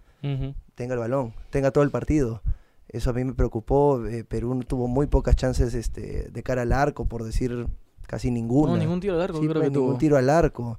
tenga 0.75 0.95
el 0.95 1.01
balón, 1.01 1.35
tenga 1.51 1.71
todo 1.73 1.83
el 1.83 1.91
partido? 1.91 2.43
Eso 2.89 3.11
a 3.11 3.13
mí 3.13 3.25
me 3.25 3.35
preocupó. 3.35 4.07
Eh, 4.07 4.23
Perú 4.23 4.63
tuvo 4.67 4.87
muy 4.87 5.09
pocas 5.09 5.35
chances 5.35 5.75
este, 5.75 6.31
de 6.31 6.43
cara 6.45 6.63
al 6.63 6.73
arco, 6.73 7.07
por 7.07 7.25
decir 7.25 7.67
casi 8.07 8.31
ninguna. 8.31 8.73
No, 8.73 8.79
ningún 8.79 9.01
tiro 9.01 9.15
al 9.15 9.23
arco, 9.23 9.41
creo 9.41 9.63
que 9.63 9.71
ningún 9.71 9.99
tiro 9.99 10.17
al 10.17 10.31
arco 10.31 10.79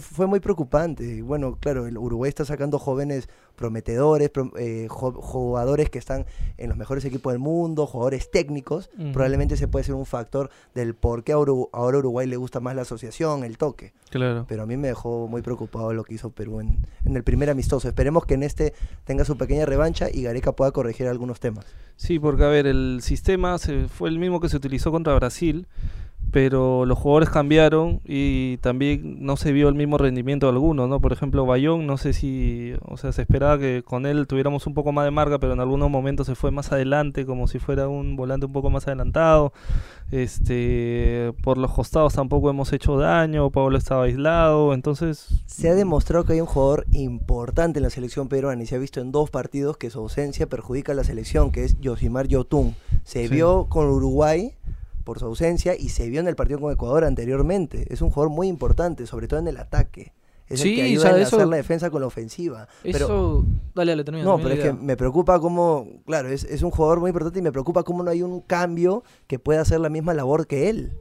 fue 0.00 0.26
muy 0.26 0.40
preocupante. 0.40 1.04
Y 1.04 1.20
bueno, 1.20 1.56
claro, 1.60 1.86
el 1.86 1.98
Uruguay 1.98 2.28
está 2.28 2.44
sacando 2.44 2.78
jóvenes 2.78 3.28
prometedores, 3.56 4.30
eh, 4.58 4.88
jugadores 4.88 5.90
que 5.90 5.98
están 5.98 6.26
en 6.56 6.68
los 6.68 6.76
mejores 6.76 7.04
equipos 7.04 7.32
del 7.32 7.40
mundo, 7.40 7.86
jugadores 7.86 8.30
técnicos. 8.30 8.90
Probablemente 9.12 9.54
ese 9.54 9.68
puede 9.68 9.84
ser 9.84 9.94
un 9.94 10.06
factor 10.06 10.50
del 10.74 10.94
por 10.94 11.22
qué 11.22 11.32
ahora, 11.32 11.52
ahora 11.72 11.98
Uruguay 11.98 12.26
le 12.26 12.36
gusta 12.36 12.60
más 12.60 12.74
la 12.74 12.82
asociación, 12.82 13.44
el 13.44 13.58
toque. 13.58 13.92
Claro. 14.10 14.46
Pero 14.48 14.62
a 14.64 14.66
mí 14.66 14.76
me 14.76 14.88
dejó 14.88 15.28
muy 15.28 15.42
preocupado 15.42 15.92
lo 15.92 16.04
que 16.04 16.14
hizo 16.14 16.30
Perú 16.30 16.60
en, 16.60 16.78
en 17.04 17.16
el 17.16 17.22
primer 17.22 17.50
amistoso. 17.50 17.86
Esperemos 17.88 18.26
que 18.26 18.34
en 18.34 18.42
este 18.42 18.74
tenga 19.04 19.24
su 19.24 19.36
pequeña 19.36 19.66
revancha 19.66 20.08
y 20.12 20.22
Gareca 20.22 20.52
pueda 20.52 20.72
corregir 20.72 21.06
algunos 21.06 21.40
temas. 21.40 21.64
Sí, 21.96 22.18
porque 22.18 22.44
a 22.44 22.48
ver, 22.48 22.66
el 22.66 23.00
sistema 23.02 23.58
se, 23.58 23.86
fue 23.88 24.08
el 24.08 24.18
mismo 24.18 24.40
que 24.40 24.48
se 24.48 24.56
utilizó 24.56 24.90
contra 24.90 25.14
Brasil 25.14 25.66
pero 26.34 26.84
los 26.84 26.98
jugadores 26.98 27.30
cambiaron 27.30 28.00
y 28.04 28.56
también 28.56 29.24
no 29.24 29.36
se 29.36 29.52
vio 29.52 29.68
el 29.68 29.76
mismo 29.76 29.98
rendimiento 29.98 30.46
de 30.46 30.52
algunos, 30.54 30.88
¿no? 30.88 31.00
Por 31.00 31.12
ejemplo, 31.12 31.46
Bayón, 31.46 31.86
no 31.86 31.96
sé 31.96 32.12
si, 32.12 32.72
o 32.82 32.96
sea, 32.96 33.12
se 33.12 33.22
esperaba 33.22 33.56
que 33.56 33.84
con 33.84 34.04
él 34.04 34.26
tuviéramos 34.26 34.66
un 34.66 34.74
poco 34.74 34.90
más 34.90 35.04
de 35.04 35.12
marca, 35.12 35.38
pero 35.38 35.52
en 35.52 35.60
algunos 35.60 35.90
momentos 35.90 36.26
se 36.26 36.34
fue 36.34 36.50
más 36.50 36.72
adelante, 36.72 37.24
como 37.24 37.46
si 37.46 37.60
fuera 37.60 37.86
un 37.86 38.16
volante 38.16 38.46
un 38.46 38.52
poco 38.52 38.68
más 38.68 38.88
adelantado. 38.88 39.52
Este, 40.10 41.32
por 41.44 41.56
los 41.56 41.70
costados 41.70 42.14
tampoco 42.14 42.50
hemos 42.50 42.72
hecho 42.72 42.98
daño, 42.98 43.50
Pablo 43.50 43.78
estaba 43.78 44.02
aislado, 44.02 44.74
entonces... 44.74 45.28
Se 45.46 45.68
ha 45.68 45.76
demostrado 45.76 46.24
que 46.24 46.32
hay 46.32 46.40
un 46.40 46.48
jugador 46.48 46.84
importante 46.90 47.78
en 47.78 47.84
la 47.84 47.90
selección 47.90 48.26
peruana 48.26 48.60
y 48.60 48.66
se 48.66 48.74
ha 48.74 48.78
visto 48.78 49.00
en 49.00 49.12
dos 49.12 49.30
partidos 49.30 49.76
que 49.76 49.88
su 49.88 50.00
ausencia 50.00 50.48
perjudica 50.48 50.90
a 50.90 50.96
la 50.96 51.04
selección, 51.04 51.52
que 51.52 51.62
es 51.62 51.78
Yosimar 51.78 52.26
Yotun. 52.26 52.74
Se 53.04 53.28
vio 53.28 53.68
con 53.68 53.86
Uruguay 53.86 54.52
por 55.04 55.18
su 55.18 55.26
ausencia 55.26 55.76
y 55.76 55.90
se 55.90 56.08
vio 56.08 56.20
en 56.20 56.28
el 56.28 56.36
partido 56.36 56.60
con 56.60 56.72
Ecuador 56.72 57.04
anteriormente. 57.04 57.86
Es 57.92 58.02
un 58.02 58.10
jugador 58.10 58.34
muy 58.34 58.48
importante, 58.48 59.06
sobre 59.06 59.28
todo 59.28 59.40
en 59.40 59.48
el 59.48 59.58
ataque. 59.58 60.12
Es 60.48 60.62
el 60.62 60.74
que 60.74 60.82
ayuda 60.82 61.10
a 61.10 61.22
hacer 61.22 61.46
la 61.46 61.56
defensa 61.56 61.90
con 61.90 62.02
la 62.02 62.06
ofensiva. 62.06 62.68
Eso, 62.82 63.46
dale, 63.74 63.96
dale, 63.96 64.22
No, 64.22 64.36
pero 64.38 64.50
es 64.50 64.60
que 64.60 64.72
me 64.72 64.96
preocupa 64.96 65.40
cómo, 65.40 66.02
claro, 66.04 66.28
es, 66.28 66.44
es, 66.44 66.62
un 66.62 66.70
jugador 66.70 67.00
muy 67.00 67.08
importante 67.08 67.38
y 67.38 67.42
me 67.42 67.52
preocupa 67.52 67.82
cómo 67.82 68.02
no 68.02 68.10
hay 68.10 68.22
un 68.22 68.40
cambio 68.40 69.04
que 69.26 69.38
pueda 69.38 69.62
hacer 69.62 69.80
la 69.80 69.88
misma 69.88 70.12
labor 70.12 70.46
que 70.46 70.68
él. 70.68 70.92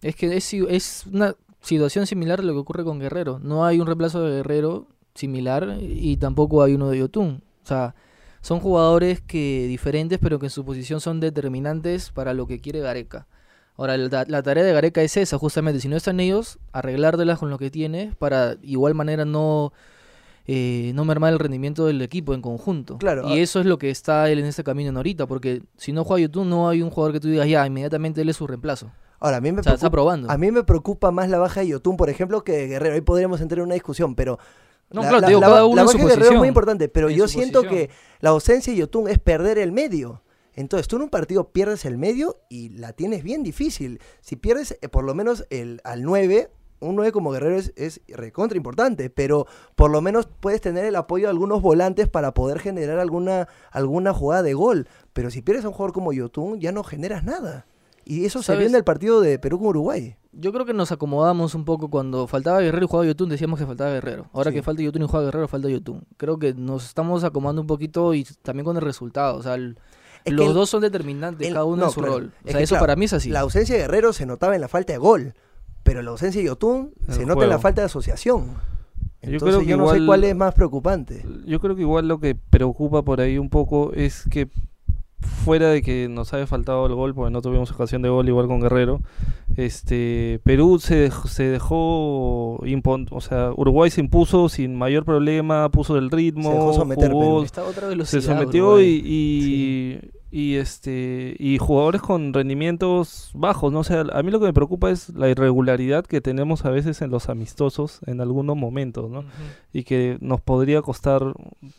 Es 0.00 0.16
que 0.16 0.34
es, 0.36 0.52
es 0.52 1.06
una 1.12 1.36
situación 1.60 2.06
similar 2.06 2.40
a 2.40 2.42
lo 2.42 2.52
que 2.52 2.58
ocurre 2.58 2.84
con 2.84 2.98
Guerrero. 2.98 3.38
No 3.38 3.66
hay 3.66 3.80
un 3.80 3.86
reemplazo 3.86 4.22
de 4.22 4.36
Guerrero 4.36 4.86
similar 5.14 5.78
y 5.80 6.16
tampoco 6.16 6.62
hay 6.62 6.74
uno 6.74 6.88
de 6.88 6.98
Yotun. 6.98 7.42
O 7.62 7.66
sea, 7.66 7.94
son 8.44 8.60
jugadores 8.60 9.22
que 9.22 9.64
diferentes, 9.66 10.18
pero 10.18 10.38
que 10.38 10.46
en 10.46 10.50
su 10.50 10.66
posición 10.66 11.00
son 11.00 11.18
determinantes 11.18 12.10
para 12.10 12.34
lo 12.34 12.46
que 12.46 12.60
quiere 12.60 12.80
Gareca. 12.80 13.26
Ahora, 13.78 13.96
la, 13.96 14.42
tarea 14.42 14.62
de 14.62 14.72
Gareca 14.74 15.00
es 15.00 15.16
esa, 15.16 15.38
justamente, 15.38 15.80
si 15.80 15.88
no 15.88 15.96
están 15.96 16.20
ellos, 16.20 16.58
arreglártelas 16.72 17.38
con 17.38 17.48
lo 17.48 17.56
que 17.56 17.70
tiene 17.70 18.12
para 18.18 18.56
igual 18.60 18.94
manera 18.94 19.24
no, 19.24 19.72
eh, 20.46 20.92
no 20.94 21.06
mermar 21.06 21.32
el 21.32 21.38
rendimiento 21.38 21.86
del 21.86 22.02
equipo 22.02 22.34
en 22.34 22.42
conjunto. 22.42 22.98
Claro. 22.98 23.30
Y 23.30 23.32
ah 23.32 23.36
eso 23.42 23.60
es 23.60 23.66
lo 23.66 23.78
que 23.78 23.88
está 23.88 24.28
él 24.28 24.40
en 24.40 24.44
este 24.44 24.62
camino 24.62 24.90
en 24.90 24.98
ahorita, 24.98 25.26
porque 25.26 25.62
si 25.78 25.92
no 25.92 26.04
juega 26.04 26.20
YouTube, 26.20 26.44
no 26.44 26.68
hay 26.68 26.82
un 26.82 26.90
jugador 26.90 27.14
que 27.14 27.20
tú 27.20 27.28
digas, 27.28 27.48
ya, 27.48 27.66
inmediatamente 27.66 28.20
él 28.20 28.28
es 28.28 28.36
su 28.36 28.46
reemplazo. 28.46 28.90
Ahora, 29.20 29.38
a 29.38 29.40
mí 29.40 29.52
me, 29.52 29.62
está 29.62 29.90
probando. 29.90 30.30
a 30.30 30.36
mí 30.36 30.50
me 30.50 30.64
preocupa 30.64 31.10
más 31.10 31.30
la 31.30 31.38
baja 31.38 31.60
de 31.60 31.68
Yotun, 31.68 31.96
por 31.96 32.10
ejemplo, 32.10 32.44
que 32.44 32.52
de 32.52 32.66
Guerrero. 32.66 32.94
Ahí 32.94 33.00
podríamos 33.00 33.40
entrar 33.40 33.60
en 33.60 33.64
una 33.64 33.74
discusión, 33.74 34.14
pero 34.14 34.38
no, 34.94 35.00
claro, 35.02 35.20
la, 35.20 35.40
cada 35.40 35.66
uno 35.66 35.84
baja 35.84 36.16
de 36.16 36.26
es 36.26 36.32
muy 36.32 36.48
importante, 36.48 36.88
pero 36.88 37.10
yo 37.10 37.26
siento 37.28 37.62
que 37.62 37.90
la 38.20 38.30
ausencia 38.30 38.72
de 38.72 38.78
Yotun 38.78 39.08
es 39.08 39.18
perder 39.18 39.58
el 39.58 39.72
medio. 39.72 40.22
Entonces, 40.54 40.86
tú 40.86 40.96
en 40.96 41.02
un 41.02 41.10
partido 41.10 41.50
pierdes 41.50 41.84
el 41.84 41.98
medio 41.98 42.38
y 42.48 42.68
la 42.70 42.92
tienes 42.92 43.24
bien 43.24 43.42
difícil. 43.42 44.00
Si 44.20 44.36
pierdes 44.36 44.78
eh, 44.80 44.88
por 44.88 45.04
lo 45.04 45.12
menos 45.12 45.46
el 45.50 45.80
al 45.82 46.04
9, 46.04 46.48
un 46.78 46.94
9 46.94 47.10
como 47.10 47.32
guerrero 47.32 47.56
es, 47.56 47.72
es, 47.74 48.00
recontra 48.08 48.56
importante, 48.56 49.10
pero 49.10 49.46
por 49.74 49.90
lo 49.90 50.00
menos 50.00 50.28
puedes 50.40 50.60
tener 50.60 50.84
el 50.84 50.94
apoyo 50.94 51.26
de 51.26 51.30
algunos 51.30 51.60
volantes 51.60 52.08
para 52.08 52.34
poder 52.34 52.60
generar 52.60 53.00
alguna, 53.00 53.48
alguna 53.72 54.14
jugada 54.14 54.42
de 54.42 54.54
gol. 54.54 54.86
Pero 55.12 55.30
si 55.30 55.42
pierdes 55.42 55.64
a 55.64 55.68
un 55.68 55.74
jugador 55.74 55.92
como 55.92 56.12
Yotun, 56.12 56.60
ya 56.60 56.70
no 56.70 56.84
generas 56.84 57.24
nada. 57.24 57.66
Y 58.04 58.26
eso 58.26 58.42
se 58.42 58.54
vio 58.56 58.66
en 58.66 58.74
el 58.74 58.84
partido 58.84 59.20
de 59.20 59.38
Perú 59.38 59.58
con 59.58 59.68
Uruguay. 59.68 60.16
Yo 60.36 60.52
creo 60.52 60.64
que 60.64 60.74
nos 60.74 60.92
acomodamos 60.92 61.54
un 61.54 61.64
poco 61.64 61.88
cuando 61.88 62.26
faltaba 62.26 62.60
Guerrero 62.60 62.84
y 62.84 62.88
jugaba 62.88 63.06
Yotun, 63.06 63.28
decíamos 63.28 63.58
que 63.58 63.66
faltaba 63.66 63.90
Guerrero. 63.90 64.26
Ahora 64.32 64.52
que 64.52 64.62
falta 64.62 64.82
Yotun 64.82 65.02
y 65.02 65.06
juega 65.06 65.26
Guerrero, 65.26 65.48
falta 65.48 65.68
Yotun. 65.68 66.02
Creo 66.16 66.38
que 66.38 66.54
nos 66.54 66.84
estamos 66.86 67.24
acomodando 67.24 67.60
un 67.60 67.66
poquito 67.66 68.14
y 68.14 68.24
también 68.42 68.64
con 68.64 68.76
el 68.76 68.82
resultado. 68.82 69.36
O 69.36 69.42
sea, 69.42 69.56
los 69.56 70.54
dos 70.54 70.70
son 70.70 70.82
determinantes, 70.82 71.52
cada 71.52 71.64
uno 71.64 71.84
en 71.84 71.90
su 71.90 72.00
rol. 72.00 72.32
O 72.44 72.50
sea, 72.50 72.60
eso 72.60 72.78
para 72.78 72.96
mí 72.96 73.04
es 73.04 73.12
así. 73.12 73.30
La 73.30 73.40
ausencia 73.40 73.74
de 73.74 73.82
Guerrero 73.82 74.12
se 74.12 74.26
notaba 74.26 74.54
en 74.54 74.60
la 74.60 74.68
falta 74.68 74.92
de 74.92 74.98
gol, 74.98 75.34
pero 75.82 76.02
la 76.02 76.10
ausencia 76.10 76.40
de 76.40 76.48
Yotun 76.48 76.92
se 77.08 77.26
nota 77.26 77.44
en 77.44 77.50
la 77.50 77.58
falta 77.58 77.82
de 77.82 77.86
asociación. 77.86 78.56
Entonces, 79.20 79.40
yo, 79.40 79.64
creo 79.64 79.66
que 79.66 79.76
no 79.76 79.90
sé 79.90 80.04
cuál 80.04 80.24
es 80.24 80.36
más 80.36 80.54
preocupante. 80.54 81.24
Yo 81.46 81.58
creo 81.58 81.74
que 81.74 81.80
igual 81.80 82.08
lo 82.08 82.20
que 82.20 82.34
preocupa 82.34 83.02
por 83.02 83.22
ahí 83.22 83.38
un 83.38 83.48
poco 83.48 83.92
es 83.94 84.24
que 84.30 84.50
fuera 85.24 85.68
de 85.70 85.82
que 85.82 86.08
nos 86.08 86.34
haya 86.34 86.46
faltado 86.46 86.86
el 86.86 86.94
gol, 86.94 87.14
porque 87.14 87.30
no 87.30 87.42
tuvimos 87.42 87.70
ocasión 87.70 88.02
de 88.02 88.08
gol 88.08 88.28
igual 88.28 88.46
con 88.46 88.60
Guerrero, 88.60 89.00
este 89.56 90.40
Perú 90.44 90.78
se, 90.80 91.10
se 91.26 91.44
dejó, 91.44 92.56
o 92.56 93.20
sea, 93.20 93.52
Uruguay 93.56 93.90
se 93.90 94.00
impuso 94.00 94.48
sin 94.48 94.74
mayor 94.74 95.04
problema, 95.04 95.68
puso 95.70 95.96
el 95.96 96.10
ritmo, 96.10 96.50
se, 96.50 96.56
dejó 96.58 96.72
someter, 96.72 98.06
se 98.06 98.20
sometió 98.20 98.80
y, 98.80 100.00
y, 100.30 100.56
este 100.56 101.36
y 101.38 101.58
jugadores 101.58 102.02
con 102.02 102.32
rendimientos 102.32 103.30
bajos, 103.34 103.72
no 103.72 103.80
o 103.80 103.84
sea, 103.84 104.04
a 104.12 104.22
mí 104.22 104.32
lo 104.32 104.40
que 104.40 104.46
me 104.46 104.52
preocupa 104.52 104.90
es 104.90 105.10
la 105.10 105.28
irregularidad 105.28 106.04
que 106.04 106.20
tenemos 106.20 106.64
a 106.64 106.70
veces 106.70 107.00
en 107.02 107.10
los 107.10 107.28
amistosos 107.28 108.00
en 108.06 108.20
algunos 108.20 108.56
momentos, 108.56 109.08
¿no? 109.10 109.24
Y 109.72 109.84
que 109.84 110.18
nos 110.20 110.40
podría 110.40 110.82
costar, 110.82 111.22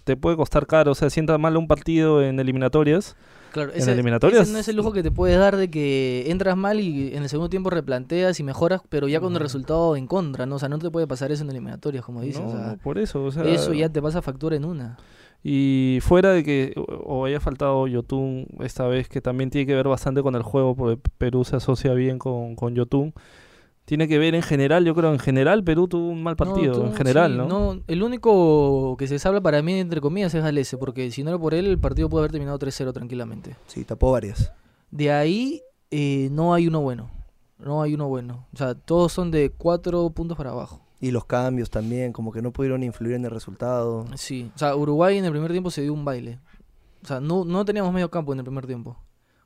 te 0.05 0.15
puede 0.15 0.37
costar 0.37 0.67
caro, 0.67 0.91
o 0.91 0.95
sea, 0.95 1.09
sienta 1.09 1.37
mal 1.37 1.57
un 1.57 1.67
partido 1.67 2.23
en 2.23 2.39
eliminatorias 2.39 3.17
Claro, 3.55 3.71
ese, 3.71 3.95
no 3.95 4.57
es 4.59 4.67
el 4.67 4.75
lujo 4.75 4.91
que 4.91 5.01
te 5.01 5.11
puedes 5.11 5.39
dar 5.39 5.55
de 5.55 5.69
que 5.69 6.25
entras 6.27 6.57
mal 6.57 6.81
y 6.81 7.15
en 7.15 7.23
el 7.23 7.29
segundo 7.29 7.49
tiempo 7.49 7.69
replanteas 7.69 8.37
y 8.41 8.43
mejoras, 8.43 8.81
pero 8.89 9.07
ya 9.07 9.21
con 9.21 9.31
el 9.31 9.39
resultado 9.39 9.95
en 9.95 10.07
contra, 10.07 10.45
¿no? 10.45 10.55
O 10.55 10.59
sea, 10.59 10.67
no 10.67 10.77
te 10.77 10.91
puede 10.91 11.07
pasar 11.07 11.31
eso 11.31 11.43
en 11.43 11.51
eliminatorias, 11.51 12.03
como 12.03 12.19
dices. 12.19 12.41
No, 12.41 12.77
por 12.83 12.97
eso, 12.97 13.23
o 13.23 13.31
sea, 13.31 13.45
Eso 13.45 13.71
ya 13.71 13.87
te 13.87 14.01
pasa 14.01 14.21
factura 14.21 14.57
en 14.57 14.65
una. 14.65 14.97
Y 15.41 15.99
fuera 16.01 16.31
de 16.31 16.43
que 16.43 16.73
o 16.75 17.23
haya 17.23 17.39
faltado 17.39 17.87
Yotun 17.87 18.45
esta 18.59 18.87
vez, 18.87 19.07
que 19.07 19.21
también 19.21 19.49
tiene 19.49 19.65
que 19.65 19.75
ver 19.75 19.87
bastante 19.87 20.21
con 20.21 20.35
el 20.35 20.43
juego, 20.43 20.75
porque 20.75 21.01
Perú 21.17 21.45
se 21.45 21.55
asocia 21.55 21.93
bien 21.93 22.19
con, 22.19 22.57
con 22.57 22.75
Yotun 22.75 23.13
tiene 23.85 24.07
que 24.07 24.17
ver 24.17 24.33
en 24.33 24.41
general, 24.41 24.83
yo 24.83 24.95
creo 24.95 25.13
en 25.13 25.19
general 25.19 25.63
Perú 25.63 25.87
tuvo 25.87 26.09
un 26.09 26.23
mal 26.23 26.35
partido, 26.35 26.85
en 26.85 26.93
general, 26.95 27.37
¿no? 27.37 27.47
¿no? 27.47 27.81
El 27.87 28.03
único 28.03 28.97
que 28.97 29.07
se 29.07 29.19
salva 29.19 29.41
para 29.41 29.61
mí, 29.61 29.79
entre 29.79 30.01
comillas, 30.01 30.33
es 30.33 30.43
Alese, 30.43 30.77
porque 30.77 31.09
si 31.11 31.23
no 31.23 31.29
era 31.29 31.39
por 31.39 31.53
él, 31.53 31.67
el 31.67 31.79
partido 31.79 32.09
puede 32.09 32.23
haber 32.23 32.31
terminado 32.31 32.57
3-0 32.57 32.91
tranquilamente. 32.93 33.55
Sí, 33.67 33.83
tapó 33.85 34.11
varias. 34.11 34.51
De 34.89 35.11
ahí 35.11 35.61
eh, 35.91 36.29
no 36.31 36.53
hay 36.53 36.67
uno 36.67 36.81
bueno, 36.81 37.11
no 37.59 37.81
hay 37.83 37.93
uno 37.93 38.07
bueno. 38.07 38.47
O 38.53 38.57
sea, 38.57 38.73
todos 38.73 39.13
son 39.13 39.29
de 39.29 39.51
4 39.51 40.09
puntos 40.09 40.35
para 40.35 40.49
abajo. 40.49 40.81
Y 40.99 41.11
los 41.11 41.25
cambios 41.25 41.69
también, 41.69 42.11
como 42.11 42.31
que 42.31 42.41
no 42.41 42.51
pudieron 42.51 42.81
influir 42.81 43.15
en 43.15 43.25
el 43.25 43.31
resultado. 43.31 44.05
Sí, 44.15 44.49
o 44.55 44.57
sea, 44.57 44.75
Uruguay 44.75 45.17
en 45.17 45.25
el 45.25 45.31
primer 45.31 45.51
tiempo 45.51 45.69
se 45.69 45.83
dio 45.83 45.93
un 45.93 46.05
baile. 46.05 46.39
O 47.03 47.07
sea, 47.07 47.19
no, 47.19 47.45
no 47.45 47.63
teníamos 47.65 47.93
medio 47.93 48.09
campo 48.09 48.33
en 48.33 48.39
el 48.39 48.45
primer 48.45 48.65
tiempo. 48.65 48.97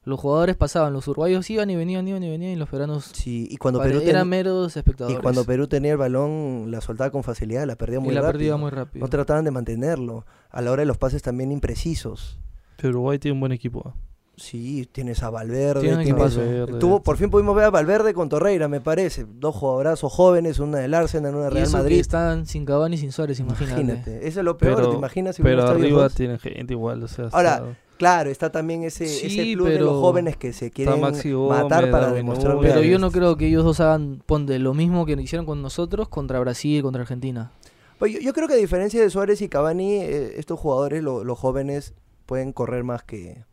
Los 0.09 0.19
jugadores 0.19 0.55
pasaban, 0.57 0.91
los 0.91 1.07
uruguayos 1.07 1.49
iban 1.49 1.69
y 1.69 1.75
venían, 1.75 2.07
iban 2.07 2.23
y 2.23 2.29
venían, 2.29 2.51
y 2.51 2.55
los 2.55 2.67
peruanos 2.67 3.11
Sí, 3.13 3.47
y 3.49 3.57
cuando 3.57 3.79
Perú 3.81 3.99
ten- 3.99 4.09
eran 4.09 4.27
meros 4.27 4.75
y 4.75 4.79
espectadores. 4.79 5.19
cuando 5.19 5.43
Perú 5.45 5.67
tenía 5.67 5.91
el 5.91 5.97
balón, 5.97 6.71
la 6.71 6.81
soltaba 6.81 7.09
con 7.11 7.23
facilidad, 7.23 7.65
la 7.65 7.75
perdía 7.75 7.99
muy 7.99 8.09
y 8.09 8.15
la 8.15 8.21
rápido. 8.21 8.31
perdía 8.33 8.57
muy 8.57 8.69
rápido. 8.71 9.05
No 9.05 9.09
trataban 9.09 9.45
de 9.45 9.51
mantenerlo. 9.51 10.25
A 10.49 10.61
la 10.61 10.71
hora 10.71 10.81
de 10.81 10.87
los 10.87 10.97
pases 10.97 11.21
también 11.21 11.51
imprecisos. 11.51 12.39
Pero 12.77 12.89
Uruguay 12.89 13.19
tiene 13.19 13.33
un 13.33 13.39
buen 13.39 13.51
equipo. 13.51 13.83
¿ah? 13.85 13.93
Sí, 14.35 14.87
tienes 14.91 15.21
a 15.21 15.29
Valverde. 15.29 15.81
Tiene 15.81 15.97
un 15.97 16.03
tienes- 16.03 16.13
equipazo. 16.13 16.39
Valverde. 16.39 16.79
Tuvo, 16.79 17.03
por 17.03 17.17
fin 17.17 17.29
pudimos 17.29 17.53
ver 17.55 17.65
a 17.65 17.69
Valverde 17.69 18.13
con 18.13 18.29
Torreira, 18.29 18.67
me 18.69 18.79
parece. 18.79 19.25
Dos 19.29 19.53
jugadorazos 19.53 20.11
jóvenes, 20.13 20.59
una 20.59 20.77
del 20.77 20.93
Arsenal, 20.93 21.35
una 21.35 21.43
de 21.45 21.49
Y 21.51 21.53
Real 21.55 21.63
eso 21.67 21.77
que 21.77 21.83
Madrid. 21.83 21.99
están 21.99 22.45
sin 22.45 22.65
Cabani 22.65 22.95
y 22.95 22.99
sin 22.99 23.11
Suárez, 23.11 23.39
imagínate. 23.41 23.81
Imagínate. 23.81 24.27
Eso 24.27 24.39
es 24.39 24.45
lo 24.45 24.57
peor, 24.57 24.75
Pero- 24.77 24.89
¿te 24.91 24.95
imaginas? 24.97 25.35
Si 25.35 25.43
Pero 25.43 25.67
arriba 25.67 26.07
tienen 26.09 26.39
gente 26.39 26.73
igual. 26.73 27.03
O 27.03 27.07
sea, 27.09 27.27
Ahora, 27.33 27.55
está- 27.55 27.77
Claro, 27.99 28.29
está 28.31 28.49
también 28.51 28.83
ese, 28.83 29.05
Sí, 29.07 29.27
ese 29.27 29.55
plus 29.55 29.67
de 29.69 29.79
los 29.79 29.99
jóvenes 30.01 30.37
que 30.37 30.53
se 30.53 30.71
quieren 30.71 31.01
Maxi 31.01 31.31
matar 31.33 31.81
Gómez, 31.81 31.91
para 31.91 32.05
Darwin 32.07 32.15
demostrar 32.15 32.55
Núñez. 32.55 32.71
Pero 32.71 32.83
yo 32.85 32.97
no 32.97 33.11
creo 33.11 33.35
que 33.37 33.47
ellos 33.47 33.63
dos 33.65 33.79
hagan, 33.81 34.23
ponte, 34.25 34.57
lo 34.57 34.73
mismo 34.73 35.05
que 35.05 35.13
hicieron 35.21 35.45
con 35.45 35.61
nosotros 35.61 36.07
contra 36.07 36.39
Brasil 36.39 36.79
y 36.79 36.81
contra 36.81 37.01
Argentina. 37.01 37.51
Pues 37.99 38.13
yo, 38.13 38.19
yo 38.21 38.31
creo 38.33 38.47
que 38.47 38.53
a 38.53 38.57
diferencia 38.57 39.01
de 39.01 39.09
Suárez 39.09 39.41
y 39.41 39.49
Cavani, 39.49 39.95
eh, 39.97 40.39
estos 40.39 40.57
jugadores, 40.57 41.03
lo- 41.03 41.25
los 41.25 41.37
jóvenes, 41.37 41.93
pueden 42.25 42.53
correr 42.53 42.85
más 42.85 43.03
que, 43.03 43.43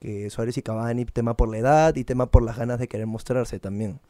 que 0.00 0.30
Suárez 0.30 0.56
y 0.56 0.62
Cavani, 0.62 1.04
tema 1.04 1.36
por 1.36 1.50
la 1.50 1.58
edad 1.58 1.94
y 1.94 2.04
tema 2.04 2.30
por 2.30 2.42
las 2.42 2.56
ganas 2.56 2.78
de 2.78 2.88
querer 2.88 3.06
mostrarse 3.06 3.60
también. 3.60 4.00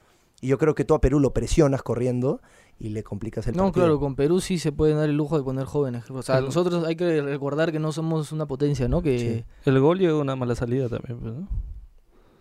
Y 0.41 0.47
yo 0.47 0.59
creo 0.59 0.77
que 0.77 0.85
tú 0.85 0.95
a 0.95 1.01
Perú 1.01 1.19
lo 1.19 1.33
presionas 1.33 1.83
corriendo 1.83 2.41
y 2.85 2.89
le 2.89 3.05
complicas 3.05 3.47
el 3.47 3.55
No, 3.57 3.67
partido. 3.67 3.85
claro, 3.87 4.01
con 4.01 4.17
Perú 4.17 4.41
sí 4.41 4.59
se 4.59 4.73
pueden 4.73 4.97
dar 4.97 5.09
el 5.09 5.17
lujo 5.17 5.39
de 5.39 5.45
poner 5.45 5.67
jóvenes. 5.67 6.11
O 6.11 6.21
sea, 6.23 6.41
nosotros 6.41 6.85
hay 6.85 6.97
que 6.97 7.23
recordar 7.23 7.71
que 7.71 7.79
no 7.79 7.93
somos 7.93 8.33
una 8.33 8.47
potencia, 8.47 8.89
¿no? 8.89 9.03
Que 9.03 9.45
El 9.65 9.79
gol 9.79 10.01
llegó 10.01 10.21
una 10.21 10.35
mala 10.35 10.57
salida 10.57 10.89
también. 10.89 11.19
pues, 11.21 11.33
¿no? 11.35 11.49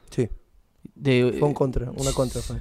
Sí, 0.10 0.30
de, 0.96 1.36
fue 1.38 1.48
un 1.48 1.54
contra, 1.54 1.92
una 1.92 2.12
contra 2.12 2.42
fue. 2.42 2.58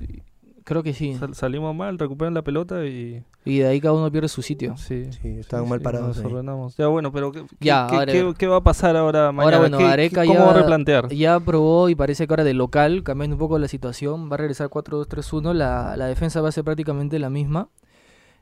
Creo 0.70 0.82
que 0.84 0.94
sí. 0.94 1.14
Sal- 1.14 1.34
salimos 1.34 1.74
mal, 1.74 1.98
recuperan 1.98 2.32
la 2.32 2.42
pelota 2.42 2.86
y... 2.86 3.24
Y 3.44 3.58
de 3.58 3.66
ahí 3.66 3.80
cada 3.80 3.92
uno 3.94 4.10
pierde 4.12 4.28
su 4.28 4.40
sitio. 4.40 4.76
Sí, 4.76 5.10
Sí, 5.20 5.28
estaban 5.40 5.68
mal 5.68 5.80
parados 5.80 6.16
Nos 6.16 6.18
ahí. 6.24 6.32
ordenamos. 6.32 6.76
Ya, 6.76 6.86
bueno, 6.86 7.10
pero 7.10 7.32
¿qué, 7.32 7.40
qué- 7.42 7.56
Ya, 7.66 7.86
qué, 7.90 7.96
ahora- 7.96 8.12
qué- 8.12 8.34
qué 8.38 8.46
va 8.46 8.56
a 8.58 8.60
pasar 8.62 8.96
ahora 8.96 9.32
mañana? 9.32 9.58
bueno, 9.58 9.78
¿Qué- 9.78 9.84
Gareca 9.84 10.20
qué- 10.22 10.28
¿Cómo 10.28 10.38
ya- 10.38 10.44
va 10.46 10.50
a 10.52 10.54
replantear? 10.54 11.08
Ya 11.12 11.40
probó 11.40 11.88
y 11.88 11.94
parece 11.96 12.26
que 12.26 12.32
ahora 12.32 12.44
de 12.44 12.54
local, 12.54 13.02
cambiando 13.02 13.34
un 13.34 13.40
poco 13.40 13.58
la 13.58 13.66
situación, 13.66 14.30
va 14.30 14.34
a 14.34 14.36
regresar 14.38 14.68
4-2-3-1. 14.70 15.52
La, 15.54 15.96
la 15.96 16.06
defensa 16.06 16.40
va 16.40 16.50
a 16.50 16.52
ser 16.52 16.62
prácticamente 16.64 17.18
la 17.18 17.30
misma. 17.30 17.68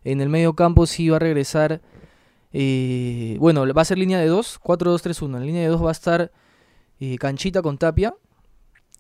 En 0.05 0.21
el 0.21 0.29
medio 0.29 0.53
campo 0.55 0.85
sí 0.87 1.09
va 1.09 1.17
a 1.17 1.21
regresar. 1.21 1.81
eh, 2.53 3.37
bueno, 3.41 3.65
va 3.75 3.83
a 3.83 3.85
ser 3.85 3.99
línea 3.99 4.19
de 4.19 4.27
2, 4.27 4.59
4-2-3-1. 4.63 5.37
En 5.39 5.47
línea 5.47 5.63
de 5.63 5.69
2 5.69 5.83
va 5.85 5.89
a 5.89 5.93
estar 5.93 6.31
eh, 7.01 7.17
Canchita 7.19 7.63
con 7.63 7.79
Tapia. 7.79 8.15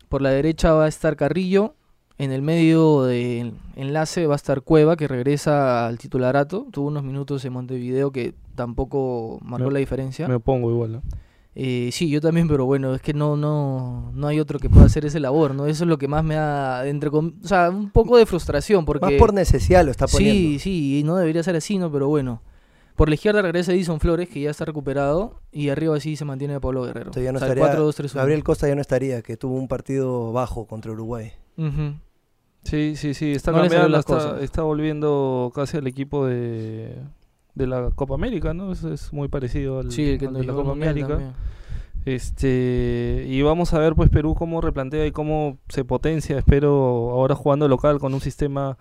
Por 0.09 0.23
la 0.23 0.31
derecha 0.31 0.73
va 0.73 0.85
a 0.85 0.89
estar 0.89 1.17
Carrillo. 1.17 1.75
En 2.19 2.33
el 2.33 2.43
medio 2.43 3.05
de 3.05 3.53
enlace 3.77 4.27
va 4.27 4.35
a 4.35 4.37
estar 4.37 4.63
Cueva, 4.63 4.97
que 4.97 5.07
regresa 5.07 5.87
al 5.87 5.99
titularato. 5.99 6.67
Tuvo 6.73 6.89
unos 6.89 7.05
minutos 7.05 7.45
en 7.45 7.53
Montevideo 7.53 8.11
que 8.11 8.35
tampoco 8.57 9.39
marcó 9.43 9.67
Me- 9.69 9.73
la 9.75 9.79
diferencia. 9.79 10.27
Me 10.27 10.35
opongo 10.35 10.71
igual. 10.71 10.93
¿no? 10.93 11.03
Eh, 11.55 11.91
sí, 11.93 12.09
yo 12.09 12.21
también, 12.21 12.47
pero 12.49 12.67
bueno, 12.67 12.95
es 12.95 13.03
que 13.03 13.15
no, 13.15 13.37
no, 13.37 14.11
no 14.15 14.27
hay 14.29 14.39
otro 14.41 14.59
que 14.59 14.69
pueda 14.71 14.87
hacer 14.87 15.05
ese 15.05 15.19
labor, 15.21 15.55
¿no? 15.55 15.67
Eso 15.67 15.85
es 15.85 15.89
lo 15.89 15.99
que 15.99 16.07
más 16.09 16.23
me 16.25 16.35
da, 16.37 16.87
entre 16.87 17.09
o 17.11 17.33
sea, 17.43 17.71
un 17.71 17.91
poco 17.91 18.17
de 18.17 18.27
frustración, 18.27 18.85
porque... 18.85 19.07
Más 19.07 19.15
por 19.15 19.33
necesidad 19.35 19.85
lo 19.85 19.91
está 19.91 20.07
poniendo. 20.07 20.35
sí, 20.41 20.59
sí, 20.61 20.99
y 21.01 21.03
no 21.05 21.17
debería 21.17 21.43
ser 21.43 21.57
así, 21.57 21.79
¿no? 21.79 21.91
Pero 21.91 22.07
bueno, 22.09 22.43
por 22.95 23.09
la 23.09 23.15
izquierda 23.17 23.43
regresa 23.43 23.73
Edison 23.73 23.99
Flores, 23.99 24.29
que 24.29 24.41
ya 24.41 24.51
está 24.51 24.65
recuperado, 24.67 25.41
y 25.51 25.69
arriba 25.71 25.99
sí 25.99 26.15
se 26.15 26.25
mantiene 26.25 26.61
Pablo 26.61 26.83
Guerrero. 26.83 27.07
Entonces 27.07 27.25
ya 27.25 27.33
no 27.33 27.39
O 27.39 27.41
sea, 27.41 27.49
estaría- 27.49 27.75
4-2-3-1. 27.77 28.15
Gabriel 28.15 28.45
Costa 28.45 28.69
ya 28.69 28.75
no 28.77 28.81
estaría, 28.81 29.23
que 29.23 29.37
tuvo 29.37 29.55
un 29.57 29.67
partido 29.67 30.33
bajo 30.33 30.67
contra 30.67 30.93
Uruguay. 30.93 31.33
Ujú. 31.57 31.95
Sí, 32.69 32.95
sí, 32.97 33.15
sí. 33.15 33.33
Está 33.33 33.53
No 33.53 33.59
cambiando, 33.59 33.89
las 33.89 34.01
está, 34.01 34.15
cosas. 34.15 34.43
está 34.43 34.63
volviendo 34.63 35.51
casi 35.55 35.77
al 35.79 35.87
equipo 35.87 36.27
de, 36.27 36.95
de 37.55 37.67
la 37.67 37.91
Copa 37.95 38.15
América, 38.15 38.53
¿no? 38.55 38.73
Es, 38.73 38.85
es 38.85 39.13
muy 39.13 39.29
parecido 39.29 39.79
al, 39.81 39.91
Sí, 39.91 40.11
el 40.11 40.19
que 40.19 40.27
al 40.27 40.33
nos 40.35 40.41
de 40.43 40.47
la 40.47 40.53
Copa 40.55 40.73
América. 40.73 41.09
también. 41.09 41.33
Este, 42.05 43.27
y 43.29 43.43
vamos 43.43 43.75
a 43.75 43.79
ver 43.81 43.95
pues 43.95 44.09
Perú 44.09 44.35
cómo 44.35 44.61
replantea 44.61 45.05
y 45.07 45.13
cómo 45.13 45.59
se 45.69 45.85
potencia, 45.85 46.39
espero 46.39 47.11
ahora 47.11 47.35
jugando 47.35 47.69
local 47.69 47.99
con 47.99 48.15
un 48.15 48.21
sistema 48.21 48.79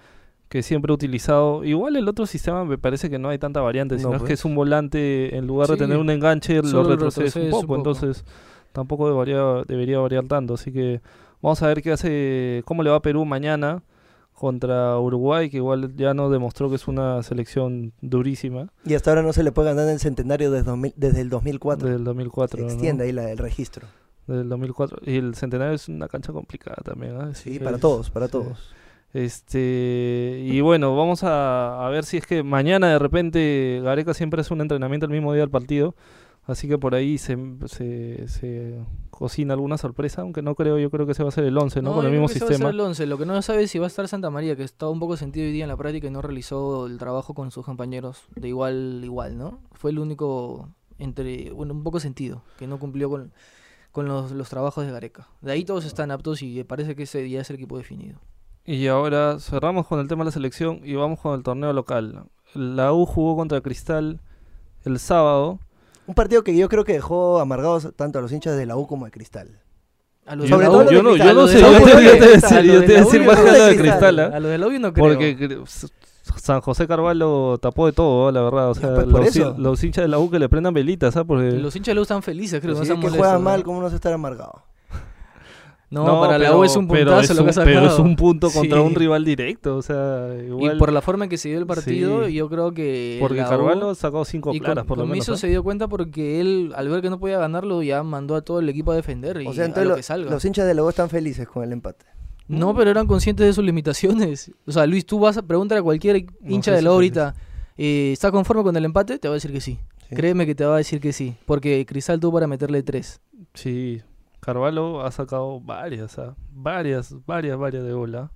que 0.48 0.64
siempre 0.64 0.92
he 0.92 0.96
utilizado. 0.96 1.64
Igual 1.66 1.98
el 1.98 2.08
otro 2.08 2.26
sistema 2.26 2.64
me 2.64 2.78
parece 2.78 3.10
que 3.10 3.20
no 3.20 3.28
hay 3.30 3.38
tanta 3.38 3.60
variante, 3.60 3.96
No, 3.96 4.00
sino 4.00 4.14
es 4.14 4.20
pues. 4.20 4.28
que 4.28 4.34
es 4.36 4.46
un 4.46 4.56
volante 4.56 5.36
en 5.36 5.46
lugar 5.46 5.68
de 5.68 5.78
tener 5.78 5.98
un 5.98 6.10
enganche 6.10 6.62
lo 6.62 6.84
retrocedes 6.84 7.36
un 7.36 7.42
retrocedes 7.44 7.50
poco, 7.52 7.60
un 7.74 7.84
poco. 7.84 8.00
entonces 8.00 8.26
tampoco 8.72 9.10
debería, 9.10 9.64
debería 9.68 10.00
variar 10.00 10.26
tanto, 10.28 10.54
así 10.54 10.72
que 10.72 11.02
vamos 11.42 11.62
a 11.64 11.68
ver 11.68 11.82
qué 11.82 11.92
hace, 11.92 12.62
cómo 12.66 12.84
le 12.84 12.90
va 12.90 12.98
a 12.98 13.02
Perú 13.02 13.26
mañana 13.26 13.84
contra 14.34 15.00
Uruguay, 15.00 15.50
que 15.50 15.58
igual 15.58 15.96
ya 15.96 16.14
no 16.14 16.30
demostró 16.30 16.70
que 16.70 16.76
es 16.76 16.88
una 16.88 17.24
selección 17.24 17.94
durísima 18.02 18.68
Y 18.86 18.94
hasta 18.94 19.10
ahora 19.10 19.24
no 19.24 19.34
se 19.34 19.42
le 19.44 19.52
puede 19.52 19.70
ganar 19.70 19.86
en 19.86 19.94
el 19.94 20.00
centenario 20.00 20.52
desde, 20.52 20.66
2000 20.66 20.94
desde 20.96 21.22
el 21.22 21.30
2004. 21.30 21.90
del 21.90 22.04
2004. 22.04 22.58
se 22.60 22.66
¿no? 22.66 22.72
extiende 22.72 23.04
ahí 23.06 23.12
la- 23.12 23.32
el 23.32 23.38
registro. 23.40 23.88
del 24.28 24.48
2004. 24.50 25.00
Y 25.06 25.16
el 25.16 25.34
centenario 25.36 25.74
es 25.74 25.88
una 25.90 26.08
cancha 26.08 26.34
complicada 26.34 26.78
también. 26.84 27.16
¿ah? 27.20 27.32
Sí, 27.34 27.58
para 27.60 27.80
todos, 27.80 28.12
para 28.12 28.28
sí. 28.28 28.32
todos. 28.34 28.74
Este, 29.14 30.42
y 30.46 30.62
bueno, 30.62 30.96
vamos 30.96 31.24
a, 31.24 31.86
a 31.86 31.90
ver 31.90 32.04
si 32.06 32.18
es 32.18 32.26
que 32.28 32.44
mañana 32.44 32.90
de 32.90 33.00
repente 33.00 33.80
Gareca 33.84 34.14
siempre 34.14 34.42
hace 34.42 34.54
un 34.54 34.62
entrenamiento 34.62 35.06
el 35.06 35.12
mismo 35.12 35.34
día 35.34 35.42
del 35.42 35.50
partido. 35.50 35.96
Así 36.46 36.68
que 36.68 36.78
por 36.78 36.94
ahí 36.96 37.18
se, 37.18 37.38
se, 37.66 38.28
se 38.28 38.76
cocina 39.18 39.54
alguna 39.54 39.78
sorpresa, 39.78 40.22
aunque 40.22 40.42
no 40.42 40.54
creo, 40.54 40.78
yo 40.78 40.92
creo 40.92 41.06
que 41.06 41.14
ese 41.14 41.24
va 41.24 41.30
a 41.30 41.32
ser 41.32 41.44
el 41.44 41.58
11, 41.58 41.82
¿no? 41.82 41.94
Con 41.94 42.04
yo 42.04 42.08
el 42.08 42.12
mismo 42.12 42.28
ese 42.28 42.40
va 42.40 42.46
a 42.46 42.50
sistema. 42.50 42.70
el 42.70 42.80
11. 42.80 43.08
Lo 43.08 43.18
que 43.18 43.26
no 43.26 43.42
sabe 43.42 43.64
es 43.64 43.72
si 43.72 43.80
va 43.80 43.86
a 43.86 43.88
estar 43.88 44.08
Santa 44.08 44.30
María, 44.30 44.56
que 44.56 44.64
estaba 44.64 44.92
un 44.92 45.00
poco 45.00 45.18
sentido 45.18 45.46
hoy 45.48 45.52
día 45.52 45.64
en 45.64 45.70
la 45.70 45.78
práctica 45.78 46.08
y 46.08 46.12
no 46.12 46.22
realizó 46.22 46.86
el 46.86 46.98
trabajo 47.00 47.34
con 47.34 47.50
sus 47.52 47.66
compañeros 47.66 48.26
de 48.36 48.48
igual 48.48 49.02
igual, 49.04 49.38
¿no? 49.38 49.60
Fue 49.74 49.92
el 49.92 50.00
único 50.00 50.70
entre 51.00 51.52
bueno, 51.52 51.74
un 51.74 51.84
poco 51.84 52.00
sentido, 52.00 52.44
que 52.58 52.68
no 52.68 52.80
cumplió 52.80 53.10
con, 53.10 53.34
con 53.92 54.08
los, 54.08 54.32
los 54.32 54.50
trabajos 54.50 54.86
de 54.86 54.92
Gareca. 54.92 55.28
De 55.42 55.52
ahí 55.52 55.66
todos 55.66 55.86
están 55.86 56.12
aptos 56.12 56.44
y 56.44 56.64
parece 56.64 56.96
que 56.96 57.04
ese 57.04 57.28
ya 57.30 57.42
es 57.42 57.50
el 57.50 57.56
equipo 57.56 57.78
definido. 57.78 58.20
Y 58.66 58.88
ahora 58.88 59.40
cerramos 59.40 59.88
con 59.88 60.00
el 60.00 60.08
tema 60.08 60.24
de 60.24 60.26
la 60.26 60.32
selección 60.32 60.82
y 60.84 60.96
vamos 60.96 61.20
con 61.20 61.34
el 61.34 61.44
torneo 61.44 61.74
local. 61.74 62.26
La 62.54 62.94
U 62.94 63.06
jugó 63.06 63.36
contra 63.36 63.62
Cristal 63.62 64.20
el 64.84 65.00
sábado. 65.00 65.60
Un 66.08 66.16
partido 66.16 66.44
que 66.44 66.56
yo 66.56 66.70
creo 66.70 66.84
que 66.84 66.94
dejó 66.94 67.40
amargados 67.40 67.90
tanto 67.96 68.20
a 68.20 68.22
los 68.22 68.32
hinchas 68.32 68.58
de 68.58 68.66
la 68.66 68.78
U 68.78 68.88
como 68.88 69.06
de 69.06 69.12
Cristal. 69.12 69.60
A 70.26 70.36
los 70.36 70.50
Sobre 70.50 70.66
de 70.66 70.72
la 70.72 70.78
todo 70.78 70.88
U- 70.88 70.92
yo 70.92 71.04
no, 71.04 71.10
Cristal, 71.12 71.28
yo 71.28 71.34
no 71.42 71.48
sé, 71.48 71.60
yo 71.60 71.68
te, 71.68 71.94
voy 71.94 72.08
a 72.08 72.12
decir, 72.12 72.66
los 72.66 72.66
yo 72.66 72.80
de 72.80 72.88
te 72.88 72.94
voy 72.94 72.96
a 72.96 72.98
la 72.98 73.02
U 73.02 73.06
decir 73.06 73.26
más 73.26 73.40
que 73.40 73.52
de 73.52 73.78
Cristal. 73.78 74.20
¿ah? 74.20 74.32
A 74.34 74.40
los 74.40 74.52
de 74.52 74.58
la 74.58 74.68
U 74.68 74.72
no 74.80 74.94
creo. 74.94 75.06
Porque 75.06 75.64
San 76.38 76.62
José 76.62 76.88
Carvalho 76.88 77.58
tapó 77.58 77.86
de 77.86 77.94
todo, 77.94 78.32
la 78.32 78.42
verdad. 78.42 78.70
O 78.70 78.76
sea, 78.76 78.94
pues, 78.94 79.08
los, 79.58 79.84
hinchas 79.84 80.04
de 80.04 80.08
la 80.08 80.20
U 80.20 80.30
que 80.30 80.40
le 80.40 80.50
prendan 80.50 80.74
velitas, 80.74 81.16
¿ah? 81.18 81.24
Porque 81.24 81.52
los 81.52 81.76
hinchas 81.76 81.92
de 81.92 81.96
la 81.96 82.02
U 82.02 82.04
están 82.04 82.24
felices, 82.24 82.60
creo. 82.62 82.74
Si 82.74 82.80
no 82.80 82.84
es 82.84 82.90
están 82.90 83.02
que 83.02 83.18
juegan 83.18 83.44
mal, 83.44 83.64
¿cómo 83.64 83.82
no 83.82 83.90
se 83.90 83.96
estar 83.96 84.14
amargado? 84.14 84.64
No, 85.90 86.20
para 86.20 86.38
la 86.38 86.54
U 86.56 86.66
es 86.66 86.76
un 86.76 86.86
pero 86.88 87.12
puntazo 87.12 87.32
es 87.32 87.38
lo 87.40 87.44
que 87.46 87.50
ha 87.50 87.52
un- 87.52 87.54
sacado. 87.54 87.74
Pero 87.80 87.88
es 87.94 88.00
un 88.00 88.16
punto 88.18 88.50
contra 88.52 88.80
Sí. 88.80 88.86
un 88.86 88.94
rival 88.94 89.24
directo, 89.24 89.78
o 89.78 89.82
sea, 89.82 90.36
igual. 90.46 90.76
Y 90.76 90.80
por 90.80 90.92
la 90.92 91.02
forma 91.02 91.24
en 91.26 91.30
que 91.30 91.38
se 91.38 91.48
dio 91.48 91.58
el 91.60 91.66
partido, 91.66 92.26
Sí. 92.28 92.34
yo 92.34 92.50
creo 92.50 92.74
que. 92.74 93.18
porque 93.22 93.38
Carvalho 93.38 93.96
sacado 93.96 94.26
cinco 94.26 94.54
y 94.54 94.60
claras, 94.60 94.84
con, 94.84 94.88
por 94.88 94.98
lo 94.98 95.06
menos. 95.06 95.30
¿ah? 95.30 95.38
se 95.38 95.48
dio 95.48 95.64
cuenta 95.64 95.88
porque 95.88 96.42
él, 96.42 96.74
al 96.76 96.90
ver 96.90 97.02
que 97.02 97.10
no 97.10 97.20
podía 97.20 97.38
ganarlo, 97.40 97.82
ya 97.84 98.04
mandó 98.04 98.36
a 98.36 98.42
todo 98.42 98.60
el 98.60 98.68
equipo 98.68 98.92
a 98.92 98.96
defender 98.96 99.42
y 99.42 99.48
O 99.48 99.54
sea, 99.54 99.64
a 99.64 99.68
entonces 99.68 99.86
lo 99.86 99.90
lo- 99.92 99.96
que 99.96 100.04
salga. 100.04 100.30
los 100.32 100.44
hinchas 100.44 100.68
de 100.68 100.74
la 100.74 100.84
U 100.84 100.90
están 100.90 101.10
felices 101.10 101.48
con 101.48 101.64
el 101.64 101.72
empate. 101.72 102.06
No, 102.50 102.76
pero 102.76 102.92
eran 102.92 103.08
conscientes 103.08 103.46
de 103.46 103.54
sus 103.54 103.64
limitaciones. 103.64 104.52
O 104.66 104.72
sea, 104.74 104.86
Luis, 104.86 105.06
tú 105.06 105.20
vas 105.20 105.38
a 105.38 105.42
preguntar 105.42 105.78
a 105.78 105.84
cualquier 105.84 106.26
hincha 106.46 106.72
sé 106.72 106.76
de 106.78 106.82
la 106.82 106.90
U 106.92 106.94
ahorita, 106.96 107.34
eh, 107.78 108.12
¿está 108.12 108.32
conforme 108.32 108.64
con 108.64 108.76
el 108.76 108.84
empate? 108.86 109.20
Te 109.20 109.28
va 109.30 109.34
a 109.34 109.36
decir 109.36 109.52
que 109.54 109.62
sí. 109.62 109.80
Sí. 110.10 110.16
Créeme 110.16 110.46
que 110.46 110.56
te 110.56 110.66
va 110.66 110.76
a 110.76 110.78
decir 110.78 111.00
que 111.02 111.12
sí. 111.14 111.36
Porque 111.46 111.86
Cristal 111.86 112.20
tuvo 112.20 112.34
para 112.34 112.48
meterle 112.48 112.84
tres. 112.84 113.20
Sí, 113.54 114.02
Carvalho 114.48 115.02
ha 115.02 115.12
sacado 115.12 115.60
varias, 115.60 116.18
¿ah? 116.20 116.34
varias, 116.54 117.14
varias, 117.26 117.58
varias 117.58 117.84
de 117.84 117.92
bola. 117.92 118.32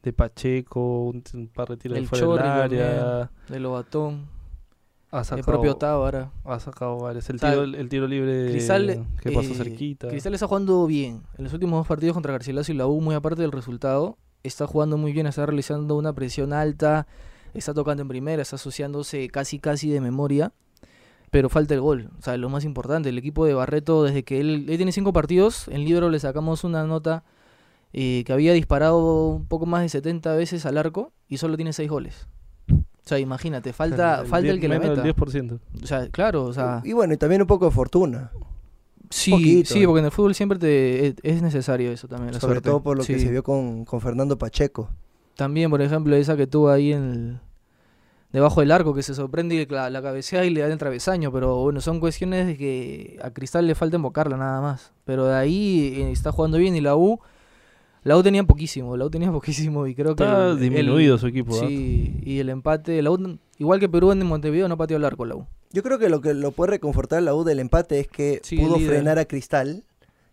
De 0.00 0.12
Pacheco, 0.12 1.06
un, 1.08 1.24
un 1.34 1.48
par 1.48 1.66
de 1.70 1.76
tiros 1.76 2.08
fuera 2.08 2.28
del 2.28 2.40
área. 2.46 3.30
De 3.48 3.58
Lobatón, 3.58 4.28
Ha 5.10 5.22
el 5.34 5.42
propio 5.42 5.74
Tábara. 5.74 6.30
ha 6.44 6.60
sacado 6.60 6.98
varias. 6.98 7.28
El 7.30 7.36
O 7.36 7.38
sea, 7.40 7.50
tiro, 7.50 7.64
el 7.64 7.88
tiro 7.88 8.06
libre 8.06 8.52
Cristal, 8.52 9.06
que 9.20 9.32
pasó 9.32 9.50
eh, 9.50 9.54
cerquita. 9.56 10.06
Cristal 10.06 10.34
está 10.34 10.46
jugando 10.46 10.86
bien. 10.86 11.22
En 11.36 11.42
los 11.42 11.52
últimos 11.52 11.80
dos 11.80 11.88
partidos 11.88 12.14
contra 12.14 12.30
Garcilaso 12.30 12.70
y 12.70 12.76
la 12.76 12.86
U, 12.86 13.00
muy 13.00 13.16
aparte 13.16 13.42
del 13.42 13.50
resultado, 13.50 14.18
está 14.44 14.68
jugando 14.68 14.96
muy 14.96 15.10
bien, 15.10 15.26
está 15.26 15.44
realizando 15.46 15.96
una 15.96 16.12
presión 16.12 16.52
alta, 16.52 17.08
está 17.54 17.74
tocando 17.74 18.02
en 18.02 18.08
primera, 18.08 18.40
está 18.40 18.54
asociándose 18.54 19.28
casi 19.30 19.58
casi 19.58 19.90
de 19.90 20.00
memoria. 20.00 20.52
Pero 21.30 21.48
falta 21.48 21.74
el 21.74 21.80
gol, 21.80 22.10
o 22.18 22.22
sea, 22.22 22.36
lo 22.36 22.48
más 22.48 22.64
importante, 22.64 23.08
el 23.08 23.18
equipo 23.18 23.44
de 23.44 23.54
Barreto, 23.54 24.04
desde 24.04 24.22
que 24.22 24.40
él, 24.40 24.66
él 24.68 24.76
tiene 24.76 24.92
cinco 24.92 25.12
partidos, 25.12 25.68
en 25.68 25.84
libro 25.84 26.08
le 26.08 26.20
sacamos 26.20 26.64
una 26.64 26.84
nota 26.84 27.24
eh, 27.92 28.24
que 28.26 28.32
había 28.32 28.52
disparado 28.52 29.28
un 29.28 29.46
poco 29.46 29.64
más 29.64 29.82
de 29.82 29.88
70 29.88 30.34
veces 30.34 30.66
al 30.66 30.76
arco 30.76 31.12
y 31.28 31.38
solo 31.38 31.56
tiene 31.56 31.72
seis 31.72 31.88
goles. 31.88 32.28
O 32.68 33.08
sea, 33.08 33.18
imagínate, 33.18 33.72
falta 33.72 34.20
el, 34.22 34.26
falta 34.26 34.50
el 34.50 34.60
que 34.60 34.68
le 34.68 34.78
meta. 34.78 35.02
El 35.02 35.14
10%. 35.14 35.58
O 35.82 35.86
sea, 35.86 36.08
claro, 36.08 36.44
o 36.44 36.52
sea... 36.52 36.82
Y, 36.84 36.92
bueno, 36.92 37.14
y 37.14 37.16
también 37.16 37.40
un 37.40 37.46
poco 37.46 37.64
de 37.64 37.70
fortuna. 37.70 38.32
Sí, 39.08 39.64
sí, 39.64 39.86
porque 39.86 40.00
en 40.00 40.06
el 40.06 40.10
fútbol 40.10 40.34
siempre 40.34 40.58
te, 40.58 41.14
es 41.22 41.40
necesario 41.40 41.92
eso 41.92 42.06
también. 42.08 42.38
Sobre 42.40 42.60
todo 42.60 42.82
por 42.82 42.98
lo 42.98 43.04
que 43.04 43.18
se 43.18 43.30
vio 43.30 43.42
con, 43.42 43.84
con 43.84 44.00
Fernando 44.00 44.36
Pacheco. 44.36 44.90
También, 45.36 45.70
por 45.70 45.80
ejemplo, 45.80 46.16
esa 46.16 46.36
que 46.36 46.46
tuvo 46.46 46.70
ahí 46.70 46.92
en 46.92 47.02
el, 47.02 47.40
debajo 48.32 48.60
del 48.60 48.70
arco 48.70 48.94
que 48.94 49.02
se 49.02 49.14
sorprende 49.14 49.54
y 49.54 49.66
la, 49.66 49.90
la 49.90 50.02
cabecea 50.02 50.44
y 50.44 50.50
le 50.50 50.60
da 50.60 50.68
el 50.68 50.78
travesaño. 50.78 51.32
Pero 51.32 51.62
bueno, 51.62 51.80
son 51.80 52.00
cuestiones 52.00 52.46
de 52.46 52.56
que 52.56 53.18
a 53.22 53.30
Cristal 53.30 53.66
le 53.66 53.74
falta 53.74 53.96
invocarla 53.96 54.36
nada 54.36 54.60
más. 54.60 54.92
Pero 55.04 55.26
de 55.26 55.34
ahí 55.34 55.94
eh, 55.96 56.12
está 56.12 56.32
jugando 56.32 56.58
bien 56.58 56.76
y 56.76 56.80
la 56.80 56.96
U. 56.96 57.20
La 58.02 58.16
U 58.16 58.22
tenía 58.22 58.44
poquísimo, 58.44 58.96
la 58.96 59.06
U 59.06 59.10
tenía 59.10 59.32
poquísimo 59.32 59.86
y 59.86 59.94
creo 59.94 60.14
que... 60.14 60.22
Está 60.22 60.54
disminuido 60.54 61.18
su 61.18 61.26
equipo. 61.26 61.54
Sí, 61.54 62.20
y 62.22 62.38
el 62.38 62.50
empate, 62.50 63.02
la 63.02 63.10
U, 63.10 63.38
igual 63.58 63.80
que 63.80 63.88
Perú 63.88 64.12
en 64.12 64.24
Montevideo, 64.24 64.68
no 64.68 64.76
pateó 64.76 64.96
el 64.96 65.04
arco 65.04 65.24
la 65.24 65.36
U. 65.36 65.46
Yo 65.72 65.82
creo 65.82 65.98
que 65.98 66.08
lo 66.08 66.20
que 66.20 66.32
lo 66.32 66.52
puede 66.52 66.72
reconfortar 66.72 67.22
la 67.22 67.34
U 67.34 67.42
del 67.42 67.58
empate 67.58 67.98
es 67.98 68.08
que 68.08 68.40
pudo 68.56 68.78
frenar 68.78 69.18
a 69.18 69.24
Cristal 69.24 69.82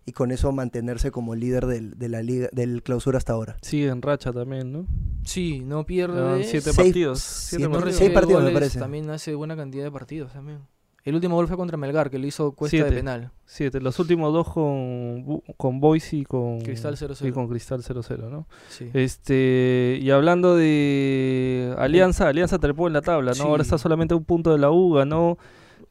y 0.05 0.11
con 0.11 0.31
eso 0.31 0.51
mantenerse 0.51 1.11
como 1.11 1.35
líder 1.35 1.65
del, 1.65 1.97
de 1.97 2.09
la 2.09 2.21
liga, 2.21 2.49
del 2.51 2.83
clausura 2.83 3.17
hasta 3.17 3.33
ahora. 3.33 3.57
Sigue 3.61 3.87
en 3.87 4.01
racha 4.01 4.33
también, 4.33 4.71
¿no? 4.71 4.85
Sí, 5.25 5.61
no 5.65 5.85
pierde. 5.85 6.43
siete 6.43 6.73
partidos. 6.73 7.19
Siete, 7.19 7.69
partidos, 7.69 7.95
seis 7.95 8.11
partidos 8.11 8.43
me 8.43 8.51
parece. 8.51 8.79
También 8.79 9.09
hace 9.09 9.35
buena 9.35 9.55
cantidad 9.55 9.83
de 9.83 9.91
partidos 9.91 10.33
también. 10.33 10.59
El 11.05 11.15
último 11.15 11.35
gol 11.35 11.49
fue 11.49 11.57
contra 11.57 11.75
Melgar, 11.75 12.09
que 12.09 12.17
le 12.17 12.27
hizo 12.27 12.53
cuesta 12.53 12.77
de 12.77 12.91
penal. 12.91 13.31
Siete. 13.45 13.81
Los 13.81 13.99
últimos 13.99 14.31
dos 14.31 14.47
con, 14.49 15.41
con 15.57 15.81
Boise 15.81 16.17
y 16.17 16.23
con 16.23 16.61
Cristal 16.61 16.95
0-0. 16.95 17.27
Y 17.27 17.31
con 17.33 17.49
Cristal 17.49 17.83
0-0, 17.83 18.29
¿no? 18.29 18.47
Sí. 18.69 18.89
Este, 18.93 19.99
y 20.01 20.09
hablando 20.11 20.55
de 20.55 21.75
Alianza, 21.77 22.29
Alianza 22.29 22.57
trepó 22.57 22.87
en 22.87 22.93
la 22.93 23.01
tabla, 23.01 23.33
¿no? 23.37 23.43
Ahora 23.43 23.63
está 23.63 23.77
solamente 23.77 24.15
un 24.15 24.23
punto 24.23 24.53
de 24.53 24.59
la 24.59 24.71
U, 24.71 24.93
ganó 24.93 25.37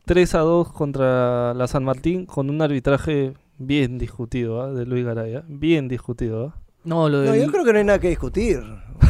3 0.06 0.34
a 0.34 0.38
2 0.38 0.72
contra 0.72 1.52
la 1.52 1.66
San 1.66 1.84
Martín 1.84 2.24
con 2.24 2.48
un 2.48 2.62
arbitraje 2.62 3.34
bien 3.58 3.98
discutido 3.98 4.68
¿eh? 4.68 4.74
de 4.74 4.86
Luis 4.86 5.04
Garay, 5.04 5.36
¿eh? 5.36 5.42
bien 5.46 5.88
discutido. 5.88 6.46
¿eh? 6.46 6.50
No, 6.84 7.08
lo 7.08 7.22
no, 7.22 7.34
yo 7.34 7.46
creo 7.50 7.64
que 7.64 7.72
no 7.72 7.78
hay 7.78 7.84
nada 7.84 7.98
que 7.98 8.08
discutir. 8.08 8.62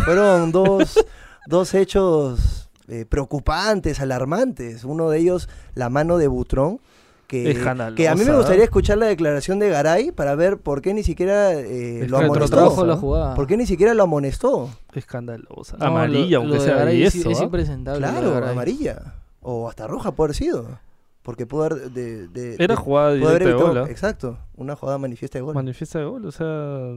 Fueron 0.05 0.53
dos, 0.53 0.99
dos 1.47 1.75
hechos 1.75 2.71
eh, 2.89 3.07
preocupantes, 3.09 4.01
alarmantes. 4.01 4.85
Uno 4.85 5.09
de 5.11 5.19
ellos, 5.19 5.49
la 5.75 5.89
mano 5.89 6.19
de 6.19 6.29
Butrón. 6.29 6.81
Que, 7.27 7.59
que 7.97 8.09
a 8.09 8.15
mí 8.15 8.27
me 8.27 8.37
gustaría 8.37 8.63
escuchar 8.63 8.99
la 8.99 9.07
declaración 9.07 9.59
de 9.59 9.71
Garay 9.71 10.13
para 10.13 10.35
ver 10.35 10.59
por 10.59 10.83
qué 10.83 10.93
ni 10.93 11.03
siquiera 11.03 11.55
eh, 11.55 12.05
lo 12.07 12.19
amonestó. 12.19 12.85
La 12.85 13.35
¿Por 13.35 13.47
qué 13.47 13.57
ni 13.57 13.65
siquiera 13.65 13.95
lo 13.95 14.03
amonestó? 14.03 14.69
Escandalosa. 14.93 15.79
amarilla, 15.81 16.37
aunque 16.37 16.61
sea. 16.61 16.91
es, 16.91 17.15
es, 17.15 17.41
impresentable. 17.41 18.07
Claro, 18.07 18.37
amarilla. 18.47 19.15
O 19.41 19.67
hasta 19.67 19.87
roja 19.87 20.13
puede 20.13 20.27
haber 20.27 20.37
sido. 20.37 20.79
Porque 21.23 21.47
pudo 21.47 21.65
haber. 21.65 21.91
De, 21.91 22.29
de, 22.29 22.57
Era 22.59 22.77
jugada 22.77 23.15
directa 23.15 23.45
de 23.45 23.53
gol. 23.55 23.79
Exacto, 23.89 24.39
una 24.55 24.77
jugada 24.77 24.99
manifiesta 24.99 25.39
de 25.39 25.43
gol. 25.43 25.55
Manifiesta 25.55 25.99
de 25.99 26.05
gol, 26.05 26.27
o 26.27 26.33
sea. 26.33 26.93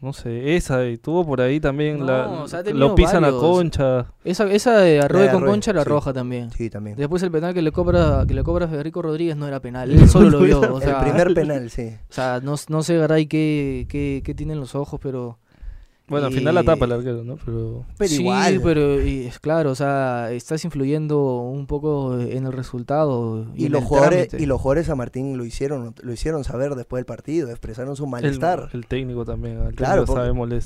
No 0.00 0.12
sé, 0.12 0.54
esa 0.56 0.86
y 0.86 0.98
tuvo 0.98 1.24
por 1.24 1.40
ahí 1.40 1.60
también 1.60 2.04
la, 2.04 2.44
lo 2.74 2.94
pisan 2.94 3.24
a 3.24 3.30
Concha. 3.30 4.12
Esa, 4.22 4.52
esa 4.52 4.76
de 4.76 5.00
Arroyo 5.00 5.30
con 5.32 5.46
Concha 5.46 5.70
era 5.70 5.82
roja 5.82 6.12
también. 6.12 6.50
Sí, 6.50 6.68
también. 6.68 6.96
Después 6.96 7.22
el 7.22 7.30
penal 7.30 7.54
que 7.54 7.62
le 7.62 7.72
cobra 7.72 8.24
que 8.28 8.34
le 8.34 8.42
cobra 8.42 8.68
Federico 8.68 9.00
Rodríguez 9.00 9.36
no 9.36 9.48
era 9.48 9.60
penal, 9.60 9.90
él 9.92 10.06
solo 10.08 10.28
lo 10.28 10.40
vio. 10.40 10.60
O 10.74 10.80
sea, 10.80 10.98
el 10.98 11.04
primer 11.04 11.32
penal, 11.34 11.70
sí. 11.70 11.96
O 12.10 12.12
sea, 12.12 12.40
no, 12.42 12.56
no 12.68 12.82
sé 12.82 12.98
Garay 12.98 13.26
qué, 13.26 13.86
qué, 13.88 14.20
qué 14.22 14.34
tienen 14.34 14.60
los 14.60 14.74
ojos, 14.74 15.00
pero 15.02 15.38
bueno, 16.06 16.26
al 16.26 16.32
final 16.34 16.54
la 16.54 16.62
tapa 16.64 16.84
el 16.84 16.92
arquero, 16.92 17.24
¿no? 17.24 17.38
Pero, 17.44 17.86
sí, 18.06 18.20
igual. 18.20 18.60
pero 18.62 19.00
es 19.00 19.38
claro, 19.38 19.70
o 19.70 19.74
sea, 19.74 20.32
estás 20.32 20.62
influyendo 20.64 21.38
un 21.38 21.66
poco 21.66 22.20
en 22.20 22.44
el 22.44 22.52
resultado. 22.52 23.46
Y, 23.54 23.68
los 23.68 23.84
jugadores 23.84 24.34
y 24.34 24.44
los 24.44 24.60
jugadores 24.60 24.90
a 24.90 24.96
Martín 24.96 25.38
lo 25.38 25.46
hicieron 25.46 25.94
lo 26.02 26.12
hicieron 26.12 26.44
saber 26.44 26.74
después 26.74 26.98
del 26.98 27.06
partido, 27.06 27.48
expresaron 27.48 27.96
su 27.96 28.06
malestar. 28.06 28.68
El, 28.74 28.86
técnico 28.86 29.24
también, 29.24 29.72
claro, 29.74 30.04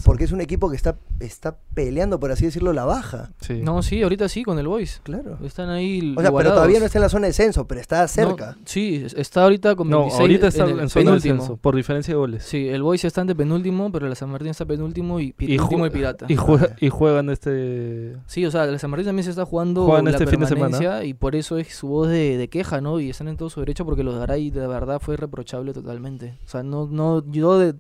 porque, 0.05 0.25
es 0.25 0.33
un 0.33 0.41
equipo 0.41 0.71
que 0.71 0.77
está 0.77 0.97
está 1.21 1.57
peleando, 1.73 2.19
por 2.19 2.33
así 2.33 2.47
decirlo, 2.47 2.73
la 2.73 2.85
baja. 2.85 3.31
No, 3.63 3.83
sí, 3.83 4.03
ahorita 4.03 4.29
sí, 4.29 4.43
con 4.43 4.59
el 4.59 4.67
Boys. 4.67 5.01
Claro. 5.05 5.39
Están 5.45 5.71
ahí 5.71 6.15
O 6.17 6.21
sea, 6.21 6.33
pero 6.33 6.51
todavía 6.51 6.81
no 6.81 6.87
está 6.87 6.99
en 6.99 7.03
la 7.03 7.09
zona 7.09 7.23
de 7.23 7.29
descenso, 7.29 7.67
pero 7.69 7.81
está 7.81 8.07
cerca. 8.09 8.57
sí, 8.65 9.07
está 9.17 9.45
ahorita 9.45 9.77
con 9.77 9.89
26 9.89 10.13
No, 10.15 10.21
ahorita 10.21 10.49
está 10.49 10.65
en, 10.69 10.89
zona 10.89 11.11
de 11.11 11.15
descenso, 11.15 11.57
por 11.57 11.77
diferencia 11.77 12.13
de 12.13 12.19
goles. 12.19 12.43
Sí, 12.43 12.69
el 12.69 12.83
Boys 12.83 13.05
está 13.05 13.25
de 13.25 13.35
penúltimo, 13.35 13.91
pero 13.93 14.09
la 14.09 14.15
San 14.15 14.31
Martín 14.31 14.49
está 14.49 14.65
penúltimo 14.65 15.21
y 15.21 15.28
y, 15.39 15.91
Pirata. 15.91 16.27
Y, 16.29 16.37
juega, 16.37 16.77
y 16.81 16.89
juegan 16.89 17.31
este... 17.31 18.17
Sí, 18.27 18.45
o 18.45 18.51
sea, 18.51 18.65
el 18.65 18.79
San 18.79 18.91
Martín 18.91 19.07
también 19.07 19.25
se 19.25 19.31
está 19.31 19.45
jugando 19.45 19.97
este 20.07 20.27
fin 20.27 20.41
de 20.41 20.47
semana. 20.47 21.05
y 21.05 21.15
por 21.15 21.37
eso 21.37 21.59
es 21.59 21.75
su 21.75 21.89
voz 21.89 22.09
de, 22.09 22.49
queja, 22.51 22.81
¿no? 22.81 23.01
Y 23.01 23.11
están 23.11 23.29
en 23.29 23.37
todo 23.37 23.51
su 23.51 23.61
derecho 23.61 23.85
porque 23.85 24.03
los 24.03 24.15
de 24.15 24.21
Garay 24.21 24.51
de 24.51 24.67
verdad 24.67 25.01
fue 25.01 25.17
reprochable 25.17 25.73
totalmente. 25.73 26.39
O 26.45 26.49
sea, 26.49 26.63
no, 26.63 26.87
no, 26.87 27.25
yo 27.31 27.73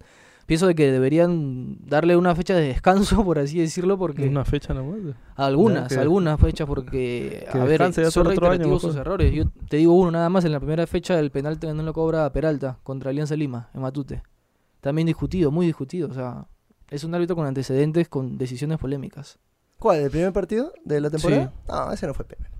pienso 0.49 0.67
de 0.67 0.75
que 0.75 0.91
deberían 0.91 1.77
darle 1.87 2.17
una 2.17 2.35
fecha 2.35 2.55
de 2.55 2.69
descanso, 2.69 3.23
por 3.25 3.39
así 3.39 3.59
decirlo, 3.59 3.99
porque... 3.99 4.27
¿Una 4.27 4.47
fecha 4.47 4.73
nomás? 4.73 5.15
Algunas, 5.37 5.93
algunas 5.97 6.41
fechas, 6.41 6.67
porque, 6.67 7.47
a 7.53 7.65
ver, 7.65 7.93
son 8.11 8.27
reiterativos 8.27 8.83
sus 8.83 8.97
errores. 8.97 9.33
Yo 9.33 9.45
te 9.69 9.77
digo 9.77 9.93
uno 9.93 10.11
nada 10.11 10.29
más, 10.31 10.45
en 10.45 10.53
la 10.53 10.59
primera 10.59 10.87
fecha 10.87 11.19
el 11.19 11.31
penal 11.31 11.59
no 11.63 11.83
lo 11.83 11.93
cobra 11.93 12.33
Peralta 12.33 12.79
contra 12.83 13.11
Alianza 13.11 13.37
Lima, 13.37 13.69
en 13.75 13.83
Matute. 13.83 14.23
También 14.81 15.07
discutido, 15.07 15.51
muy 15.51 15.67
discutido, 15.67 16.09
o 16.09 16.15
sea... 16.15 16.47
Es 16.91 17.05
un 17.05 17.15
árbitro 17.15 17.37
con 17.37 17.47
antecedentes, 17.47 18.09
con 18.09 18.39
decisiones 18.39 18.79
polémicas. 18.79 19.39
¿Cuál? 19.79 20.01
¿El 20.01 20.11
primer 20.11 20.33
partido 20.33 20.73
de 20.85 21.01
la 21.01 21.11
temporada? 21.11 21.53
No, 21.69 21.93
ese 21.93 22.07
no 22.07 22.15
fue 22.15 22.25
penal. 22.25 22.51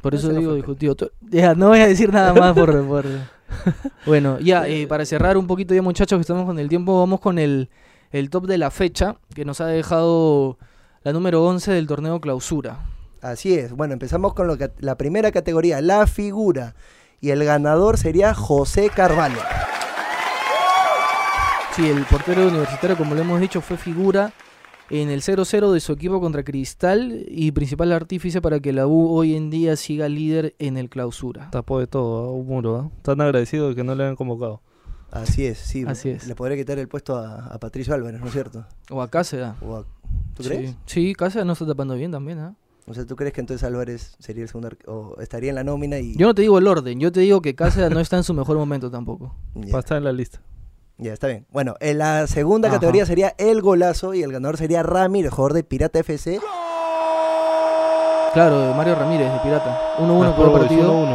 Por 0.00 0.14
eso 0.14 0.28
digo 0.28 0.54
discutido. 0.54 0.94
Ya, 1.22 1.54
no 1.54 1.68
voy 1.68 1.80
a 1.80 1.88
decir 1.88 2.12
nada 2.12 2.34
más 2.34 2.52
por... 2.52 2.74
bueno, 4.06 4.38
ya, 4.40 4.66
eh, 4.68 4.86
para 4.86 5.04
cerrar 5.04 5.36
un 5.36 5.46
poquito 5.46 5.74
ya 5.74 5.82
muchachos, 5.82 6.18
que 6.18 6.22
estamos 6.22 6.44
con 6.44 6.58
el 6.58 6.68
tiempo, 6.68 6.98
vamos 6.98 7.20
con 7.20 7.38
el, 7.38 7.70
el 8.10 8.30
top 8.30 8.46
de 8.46 8.58
la 8.58 8.70
fecha, 8.70 9.16
que 9.34 9.44
nos 9.44 9.60
ha 9.60 9.66
dejado 9.66 10.58
la 11.02 11.12
número 11.12 11.44
11 11.44 11.72
del 11.72 11.86
torneo 11.86 12.20
clausura. 12.20 12.80
Así 13.22 13.54
es. 13.54 13.72
Bueno, 13.72 13.94
empezamos 13.94 14.34
con 14.34 14.46
lo 14.46 14.58
que, 14.58 14.70
la 14.78 14.96
primera 14.96 15.32
categoría, 15.32 15.80
la 15.80 16.06
figura. 16.06 16.74
Y 17.20 17.30
el 17.30 17.42
ganador 17.44 17.96
sería 17.96 18.34
José 18.34 18.90
Carvalho. 18.94 19.40
Sí, 21.76 21.88
el 21.88 22.04
portero 22.04 22.46
universitario, 22.46 22.96
como 22.96 23.16
le 23.16 23.22
hemos 23.22 23.40
dicho, 23.40 23.60
fue 23.60 23.76
figura 23.76 24.32
en 24.90 25.10
el 25.10 25.22
0-0 25.22 25.72
de 25.72 25.80
su 25.80 25.90
equipo 25.90 26.20
contra 26.20 26.44
Cristal 26.44 27.24
y 27.26 27.50
principal 27.50 27.90
artífice 27.90 28.40
para 28.40 28.60
que 28.60 28.72
la 28.72 28.86
U 28.86 29.08
hoy 29.08 29.34
en 29.34 29.50
día 29.50 29.74
siga 29.74 30.08
líder 30.08 30.54
en 30.60 30.76
el 30.76 30.88
clausura. 30.88 31.50
Tapó 31.50 31.80
de 31.80 31.88
todo, 31.88 32.30
un 32.30 32.46
muro. 32.46 32.92
¿eh? 32.92 33.00
Tan 33.02 33.20
agradecido 33.20 33.70
de 33.70 33.74
que 33.74 33.82
no 33.82 33.96
le 33.96 34.04
hayan 34.04 34.14
convocado. 34.14 34.62
Así 35.10 35.46
es, 35.46 35.58
sí. 35.58 35.84
Así 35.84 36.10
es. 36.10 36.28
Le 36.28 36.36
podría 36.36 36.56
quitar 36.56 36.78
el 36.78 36.86
puesto 36.86 37.16
a, 37.16 37.58
Patricio 37.58 37.92
Álvarez, 37.92 38.20
¿no 38.20 38.28
es 38.28 38.32
cierto? 38.32 38.64
O 38.90 39.02
a 39.02 39.10
Cáceres. 39.10 39.54
¿Tú 40.34 40.44
crees? 40.44 40.76
Sí, 40.86 41.12
Cáceres 41.12 41.44
no 41.44 41.54
está 41.54 41.66
tapando 41.66 41.96
bien 41.96 42.12
también, 42.12 42.38
¿eh? 42.38 42.50
O 42.86 42.94
sea, 42.94 43.04
¿tú 43.04 43.16
crees 43.16 43.32
que 43.32 43.40
entonces 43.40 43.64
Álvarez 43.64 44.14
sería 44.20 44.44
el 44.44 44.48
segundo 44.48 44.68
o 44.86 45.20
estaría 45.20 45.48
en 45.48 45.56
la 45.56 45.64
nómina 45.64 45.98
y 45.98 46.14
Yo 46.14 46.28
no 46.28 46.34
te 46.34 46.42
digo 46.42 46.56
el 46.58 46.68
orden, 46.68 47.00
yo 47.00 47.10
te 47.10 47.18
digo 47.18 47.42
que 47.42 47.56
Cáceres 47.56 47.90
no 47.90 47.98
está 47.98 48.16
en 48.16 48.22
su 48.22 48.32
mejor 48.32 48.56
momento 48.58 48.92
tampoco. 48.92 49.34
Va 49.56 49.78
a 49.78 49.80
estar 49.80 49.98
en 49.98 50.04
la 50.04 50.12
lista. 50.12 50.40
Ya, 50.96 51.12
está 51.12 51.26
bien. 51.26 51.46
Bueno, 51.50 51.74
en 51.80 51.98
la 51.98 52.26
segunda 52.26 52.70
categoría 52.70 53.04
sería 53.04 53.34
el 53.38 53.60
golazo 53.62 54.14
y 54.14 54.22
el 54.22 54.32
ganador 54.32 54.56
sería 54.56 54.82
Ramírez, 54.82 55.32
jugador 55.32 55.54
de 55.54 55.64
Pirata 55.64 55.98
FC. 55.98 56.40
Claro, 58.32 58.74
Mario 58.74 58.96
Ramírez 58.96 59.32
de 59.32 59.38
Pirata. 59.40 59.96
1-1 59.98 60.34
por 60.34 60.52
partido. 60.52 61.06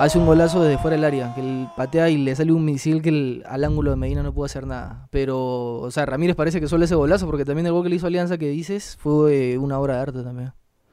hace 0.00 0.18
un 0.18 0.26
golazo 0.26 0.62
desde 0.62 0.78
fuera 0.78 0.96
del 0.96 1.04
área, 1.04 1.34
que 1.34 1.40
él 1.40 1.68
patea 1.76 2.08
y 2.08 2.18
le 2.18 2.36
sale 2.36 2.52
un 2.52 2.64
misil 2.64 3.02
que 3.02 3.42
al 3.46 3.64
ángulo 3.64 3.90
de 3.90 3.96
Medina 3.96 4.22
no 4.22 4.32
pudo 4.32 4.44
hacer 4.44 4.66
nada. 4.66 5.08
Pero, 5.10 5.80
o 5.80 5.90
sea, 5.90 6.06
Ramírez 6.06 6.36
parece 6.36 6.60
que 6.60 6.68
solo 6.68 6.84
ese 6.84 6.94
golazo, 6.94 7.26
porque 7.26 7.44
también 7.44 7.66
el 7.66 7.72
gol 7.72 7.82
que 7.82 7.88
le 7.88 7.96
hizo 7.96 8.06
Alianza 8.06 8.38
que 8.38 8.48
dices 8.48 8.96
fue 9.00 9.58
una 9.58 9.78
obra 9.78 9.96
de 9.96 10.00
arte 10.02 10.22
también. 10.22 10.52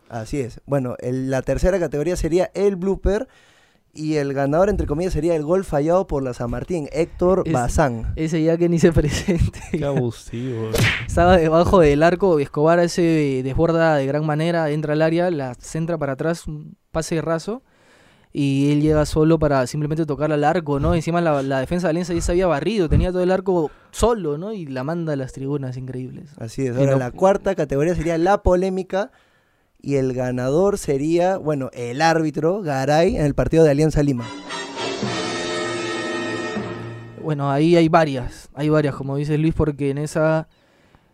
Así 0.10 0.40
es. 0.40 0.60
Bueno, 0.66 0.96
la 1.02 1.44
tercera 1.44 1.80
categoría 1.80 2.16
sería 2.16 2.50
el 2.56 2.76
blooper 2.76 3.28
y 3.94 4.16
el 4.16 4.34
ganador, 4.34 4.70
entre 4.70 4.86
comillas, 4.86 5.14
sería 5.14 5.36
el 5.36 5.44
gol 5.44 5.66
fallado 5.66 6.06
por 6.08 6.24
la 6.24 6.34
San 6.34 6.52
Martín, 6.52 6.88
Héctor 6.92 7.50
Bazán. 7.52 8.14
Ese 8.16 8.44
ya 8.44 8.58
que 8.58 8.70
ni 8.70 8.80
se 8.80 8.92
presente. 8.94 9.60
Qué 9.72 9.84
abusivo. 9.84 10.70
Estaba 11.06 11.38
debajo 11.38 11.80
del 11.80 12.04
arco, 12.04 12.40
Escobar 12.40 12.80
ese 12.80 13.42
desborda 13.44 13.96
de 13.96 14.06
gran 14.06 14.26
manera, 14.26 14.70
entra 14.70 14.94
al 14.94 15.02
área, 15.02 15.32
la 15.32 15.56
centra 15.56 15.98
para 15.98 16.14
atrás, 16.14 16.48
un 16.48 16.78
pase 16.92 17.20
raso. 17.22 17.64
Y 18.32 18.72
él 18.72 18.82
llega 18.82 19.08
solo 19.08 19.40
para 19.40 19.66
simplemente 19.66 20.06
tocar 20.06 20.32
al 20.32 20.44
arco, 20.44 20.80
¿no? 20.80 20.94
Encima 20.94 21.20
la, 21.20 21.60
defensa 21.60 21.88
de 21.88 21.90
Alianza 21.90 22.14
ya 22.14 22.22
se 22.22 22.32
había 22.32 22.46
barrido, 22.46 22.88
tenía 22.88 23.12
todo 23.12 23.24
el 23.24 23.32
arco 23.32 23.72
solo, 23.90 24.38
¿no? 24.38 24.54
Y 24.54 24.68
la 24.68 24.84
manda 24.84 25.14
a 25.14 25.16
las 25.16 25.34
tribunas 25.34 25.78
increíbles. 25.78 26.30
Así 26.38 26.68
es. 26.68 26.78
Ahora, 26.78 26.96
la 26.96 27.10
cuarta 27.10 27.56
categoría 27.56 27.96
sería 27.96 28.20
la 28.20 28.44
polémica 28.44 29.12
y 29.82 29.96
el 29.96 30.14
ganador 30.14 30.78
sería, 30.78 31.38
bueno, 31.38 31.70
el 31.74 32.02
árbitro 32.02 32.62
Garay 32.62 33.16
en 33.16 33.26
el 33.26 33.34
partido 33.36 33.64
de 33.64 33.72
Alianza 33.72 34.04
Lima. 34.04 34.26
Bueno, 37.22 37.52
ahí 37.52 37.76
hay 37.76 37.90
varias, 37.90 38.50
hay 38.56 38.70
varias, 38.70 38.96
como 38.96 39.16
dice 39.18 39.38
Luis, 39.38 39.54
porque 39.54 39.90
en 39.92 39.98
esa 40.00 40.48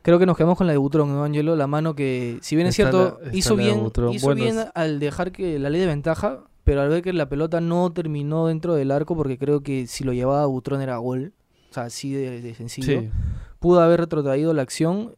Creo 0.01 0.19
que 0.19 0.27
nos 0.27 0.37
quedamos 0.37 0.55
con 0.55 0.67
la 0.67 0.73
de 0.73 0.77
Butrón, 0.77 1.09
¿no, 1.11 1.23
Angelo? 1.23 1.55
La 1.55 1.65
mano 1.65 1.95
que, 1.95 2.37
si 2.43 2.55
bien 2.55 2.67
es 2.67 2.77
Está 2.77 2.91
cierto, 2.91 3.19
la- 3.23 3.35
hizo 3.35 3.55
bien, 3.55 3.87
hizo 4.13 4.27
Bueno, 4.27 4.35
bien 4.43 4.57
al 4.75 4.99
dejar 4.99 5.31
que 5.31 5.57
la 5.57 5.71
ley 5.71 5.81
de 5.81 5.87
ventaja, 5.87 6.41
pero 6.63 6.81
al 6.81 6.89
ver 6.89 7.01
que 7.01 7.11
la 7.11 7.27
pelota 7.27 7.59
no 7.59 7.91
terminó 7.91 8.45
dentro 8.45 8.75
del 8.75 8.91
arco, 8.91 9.15
porque 9.15 9.39
creo 9.39 9.61
que 9.61 9.87
si 9.87 10.03
lo 10.03 10.13
llevaba 10.13 10.45
Butrón 10.45 10.83
era 10.83 10.97
gol, 10.97 11.33
o 11.71 11.73
sea, 11.73 11.83
así 11.85 12.13
de, 12.13 12.39
de 12.39 12.53
sencillo, 12.53 13.01
Sí. 13.01 13.09
pudo 13.57 13.81
haber 13.81 13.99
retrotraído 14.01 14.53
la 14.53 14.61
acción, 14.61 15.15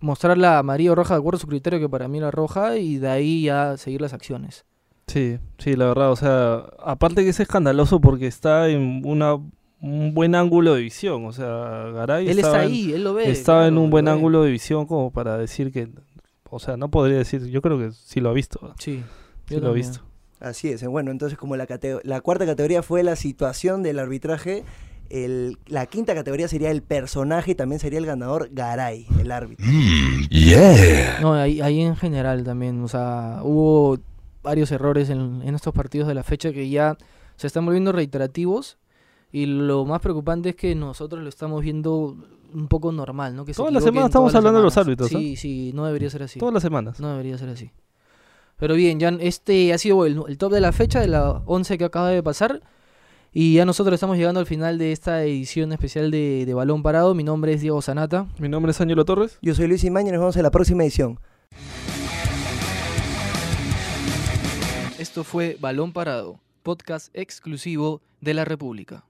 mostrar 0.00 0.36
la 0.38 0.58
amarilla 0.58 0.92
o 0.92 0.94
roja 0.94 1.14
de 1.14 1.20
acuerdo 1.20 1.36
a 1.36 1.40
su 1.40 1.46
criterio, 1.46 1.78
que 1.78 1.88
para 1.88 2.08
mí 2.08 2.18
era 2.18 2.30
roja, 2.30 2.76
y 2.76 2.98
de 2.98 3.08
ahí 3.08 3.42
ya 3.44 3.76
seguir 3.76 4.00
las 4.00 4.12
acciones. 4.12 4.64
Sí, 5.06 5.38
sí, 5.58 5.74
la 5.76 5.86
verdad, 5.86 6.12
o 6.12 6.16
sea, 6.16 6.64
aparte 6.84 7.22
que 7.24 7.30
es 7.30 7.40
escandaloso 7.40 8.00
porque 8.00 8.26
está 8.26 8.68
en 8.68 9.02
una 9.04 9.38
un 9.82 10.12
buen 10.12 10.34
ángulo 10.34 10.74
de 10.74 10.82
visión, 10.82 11.24
o 11.24 11.32
sea, 11.32 11.46
Garay 11.94 12.28
él 12.28 12.38
estaba 12.38 12.58
está 12.58 12.64
en- 12.66 12.70
ahí, 12.72 12.92
él 12.92 13.02
lo 13.02 13.14
ve. 13.14 13.30
estaba 13.30 13.66
en 13.66 13.78
un 13.78 13.88
buen 13.88 14.04
ve. 14.04 14.10
ángulo 14.10 14.42
de 14.42 14.50
visión 14.50 14.84
como 14.86 15.10
para 15.10 15.38
decir 15.38 15.72
que, 15.72 15.88
o 16.50 16.58
sea, 16.58 16.76
no 16.76 16.90
podría 16.90 17.16
decir, 17.16 17.46
yo 17.46 17.62
creo 17.62 17.78
que 17.78 17.90
sí 17.92 18.20
lo 18.20 18.28
ha 18.28 18.34
visto, 18.34 18.74
Sí, 18.78 19.02
sí 19.48 19.58
lo 19.58 19.68
ha 19.70 19.72
visto. 19.72 20.00
Así 20.38 20.68
es. 20.68 20.86
Bueno, 20.86 21.10
entonces 21.10 21.38
como 21.38 21.56
la, 21.56 21.66
la 22.04 22.20
cuarta 22.20 22.44
categoría 22.46 22.82
fue 22.82 23.02
la 23.02 23.16
situación 23.16 23.82
del 23.82 23.98
arbitraje, 23.98 24.64
el- 25.10 25.58
la 25.66 25.86
quinta 25.86 26.14
categoría 26.14 26.48
sería 26.48 26.70
el 26.70 26.82
personaje 26.82 27.50
y 27.50 27.54
también 27.54 27.80
sería 27.80 27.98
el 27.98 28.06
ganador 28.06 28.48
Garay, 28.52 29.06
el 29.20 29.30
árbitro. 29.32 29.66
No, 31.20 31.34
ahí, 31.34 31.60
ahí 31.60 31.80
en 31.80 31.96
general 31.96 32.44
también, 32.44 32.82
o 32.82 32.88
sea, 32.88 33.40
hubo 33.42 33.98
varios 34.42 34.70
errores 34.72 35.10
en, 35.10 35.42
en 35.44 35.54
estos 35.54 35.74
partidos 35.74 36.08
de 36.08 36.14
la 36.14 36.22
fecha 36.22 36.52
que 36.52 36.68
ya 36.70 36.96
se 37.36 37.46
están 37.46 37.64
volviendo 37.66 37.92
reiterativos 37.92 38.78
y 39.32 39.46
lo 39.46 39.84
más 39.84 40.00
preocupante 40.00 40.50
es 40.50 40.56
que 40.56 40.74
nosotros 40.74 41.22
lo 41.22 41.28
estamos 41.28 41.62
viendo 41.62 42.16
un 42.52 42.66
poco 42.68 42.90
normal, 42.90 43.36
¿no? 43.36 43.44
Que 43.44 43.52
se 43.52 43.58
Todas 43.58 43.72
las 43.72 43.84
semanas 43.84 44.08
estamos 44.08 44.34
hablando 44.34 44.58
de 44.58 44.64
los 44.64 44.76
árbitros, 44.76 45.08
Sí, 45.08 45.36
sí, 45.36 45.70
no 45.74 45.86
debería 45.86 46.10
ser 46.10 46.22
así. 46.24 46.38
Todas 46.40 46.52
las 46.54 46.62
semanas. 46.62 46.98
No 47.00 47.10
debería 47.10 47.38
ser 47.38 47.48
así. 47.50 47.70
Pero 48.56 48.74
bien, 48.74 48.98
ya 48.98 49.08
este 49.20 49.72
ha 49.72 49.78
sido 49.78 50.04
el, 50.04 50.20
el 50.28 50.36
top 50.36 50.52
de 50.52 50.60
la 50.60 50.72
fecha, 50.72 51.00
de 51.00 51.06
la 51.08 51.42
11 51.46 51.78
que 51.78 51.84
acaba 51.84 52.08
de 52.10 52.22
pasar. 52.22 52.60
Y 53.32 53.54
ya 53.54 53.64
nosotros 53.64 53.94
estamos 53.94 54.16
llegando 54.16 54.40
al 54.40 54.46
final 54.46 54.76
de 54.76 54.90
esta 54.90 55.22
edición 55.22 55.72
especial 55.72 56.10
de, 56.10 56.44
de 56.46 56.54
Balón 56.54 56.82
Parado. 56.82 57.14
Mi 57.14 57.22
nombre 57.22 57.52
es 57.52 57.60
Diego 57.60 57.80
Sanata. 57.80 58.26
Mi 58.38 58.48
nombre 58.48 58.72
es 58.72 58.80
Ángelo 58.80 59.04
Torres. 59.04 59.38
Yo 59.40 59.54
soy 59.54 59.68
Luis 59.68 59.84
Imaña 59.84 60.08
y 60.08 60.12
nos 60.12 60.20
vemos 60.20 60.36
en 60.36 60.42
la 60.42 60.50
próxima 60.50 60.82
edición. 60.82 61.20
Esto 64.98 65.22
fue 65.22 65.56
Balón 65.60 65.92
Parado, 65.92 66.40
podcast 66.64 67.08
exclusivo 67.14 68.02
de 68.20 68.34
la 68.34 68.44
República. 68.44 69.04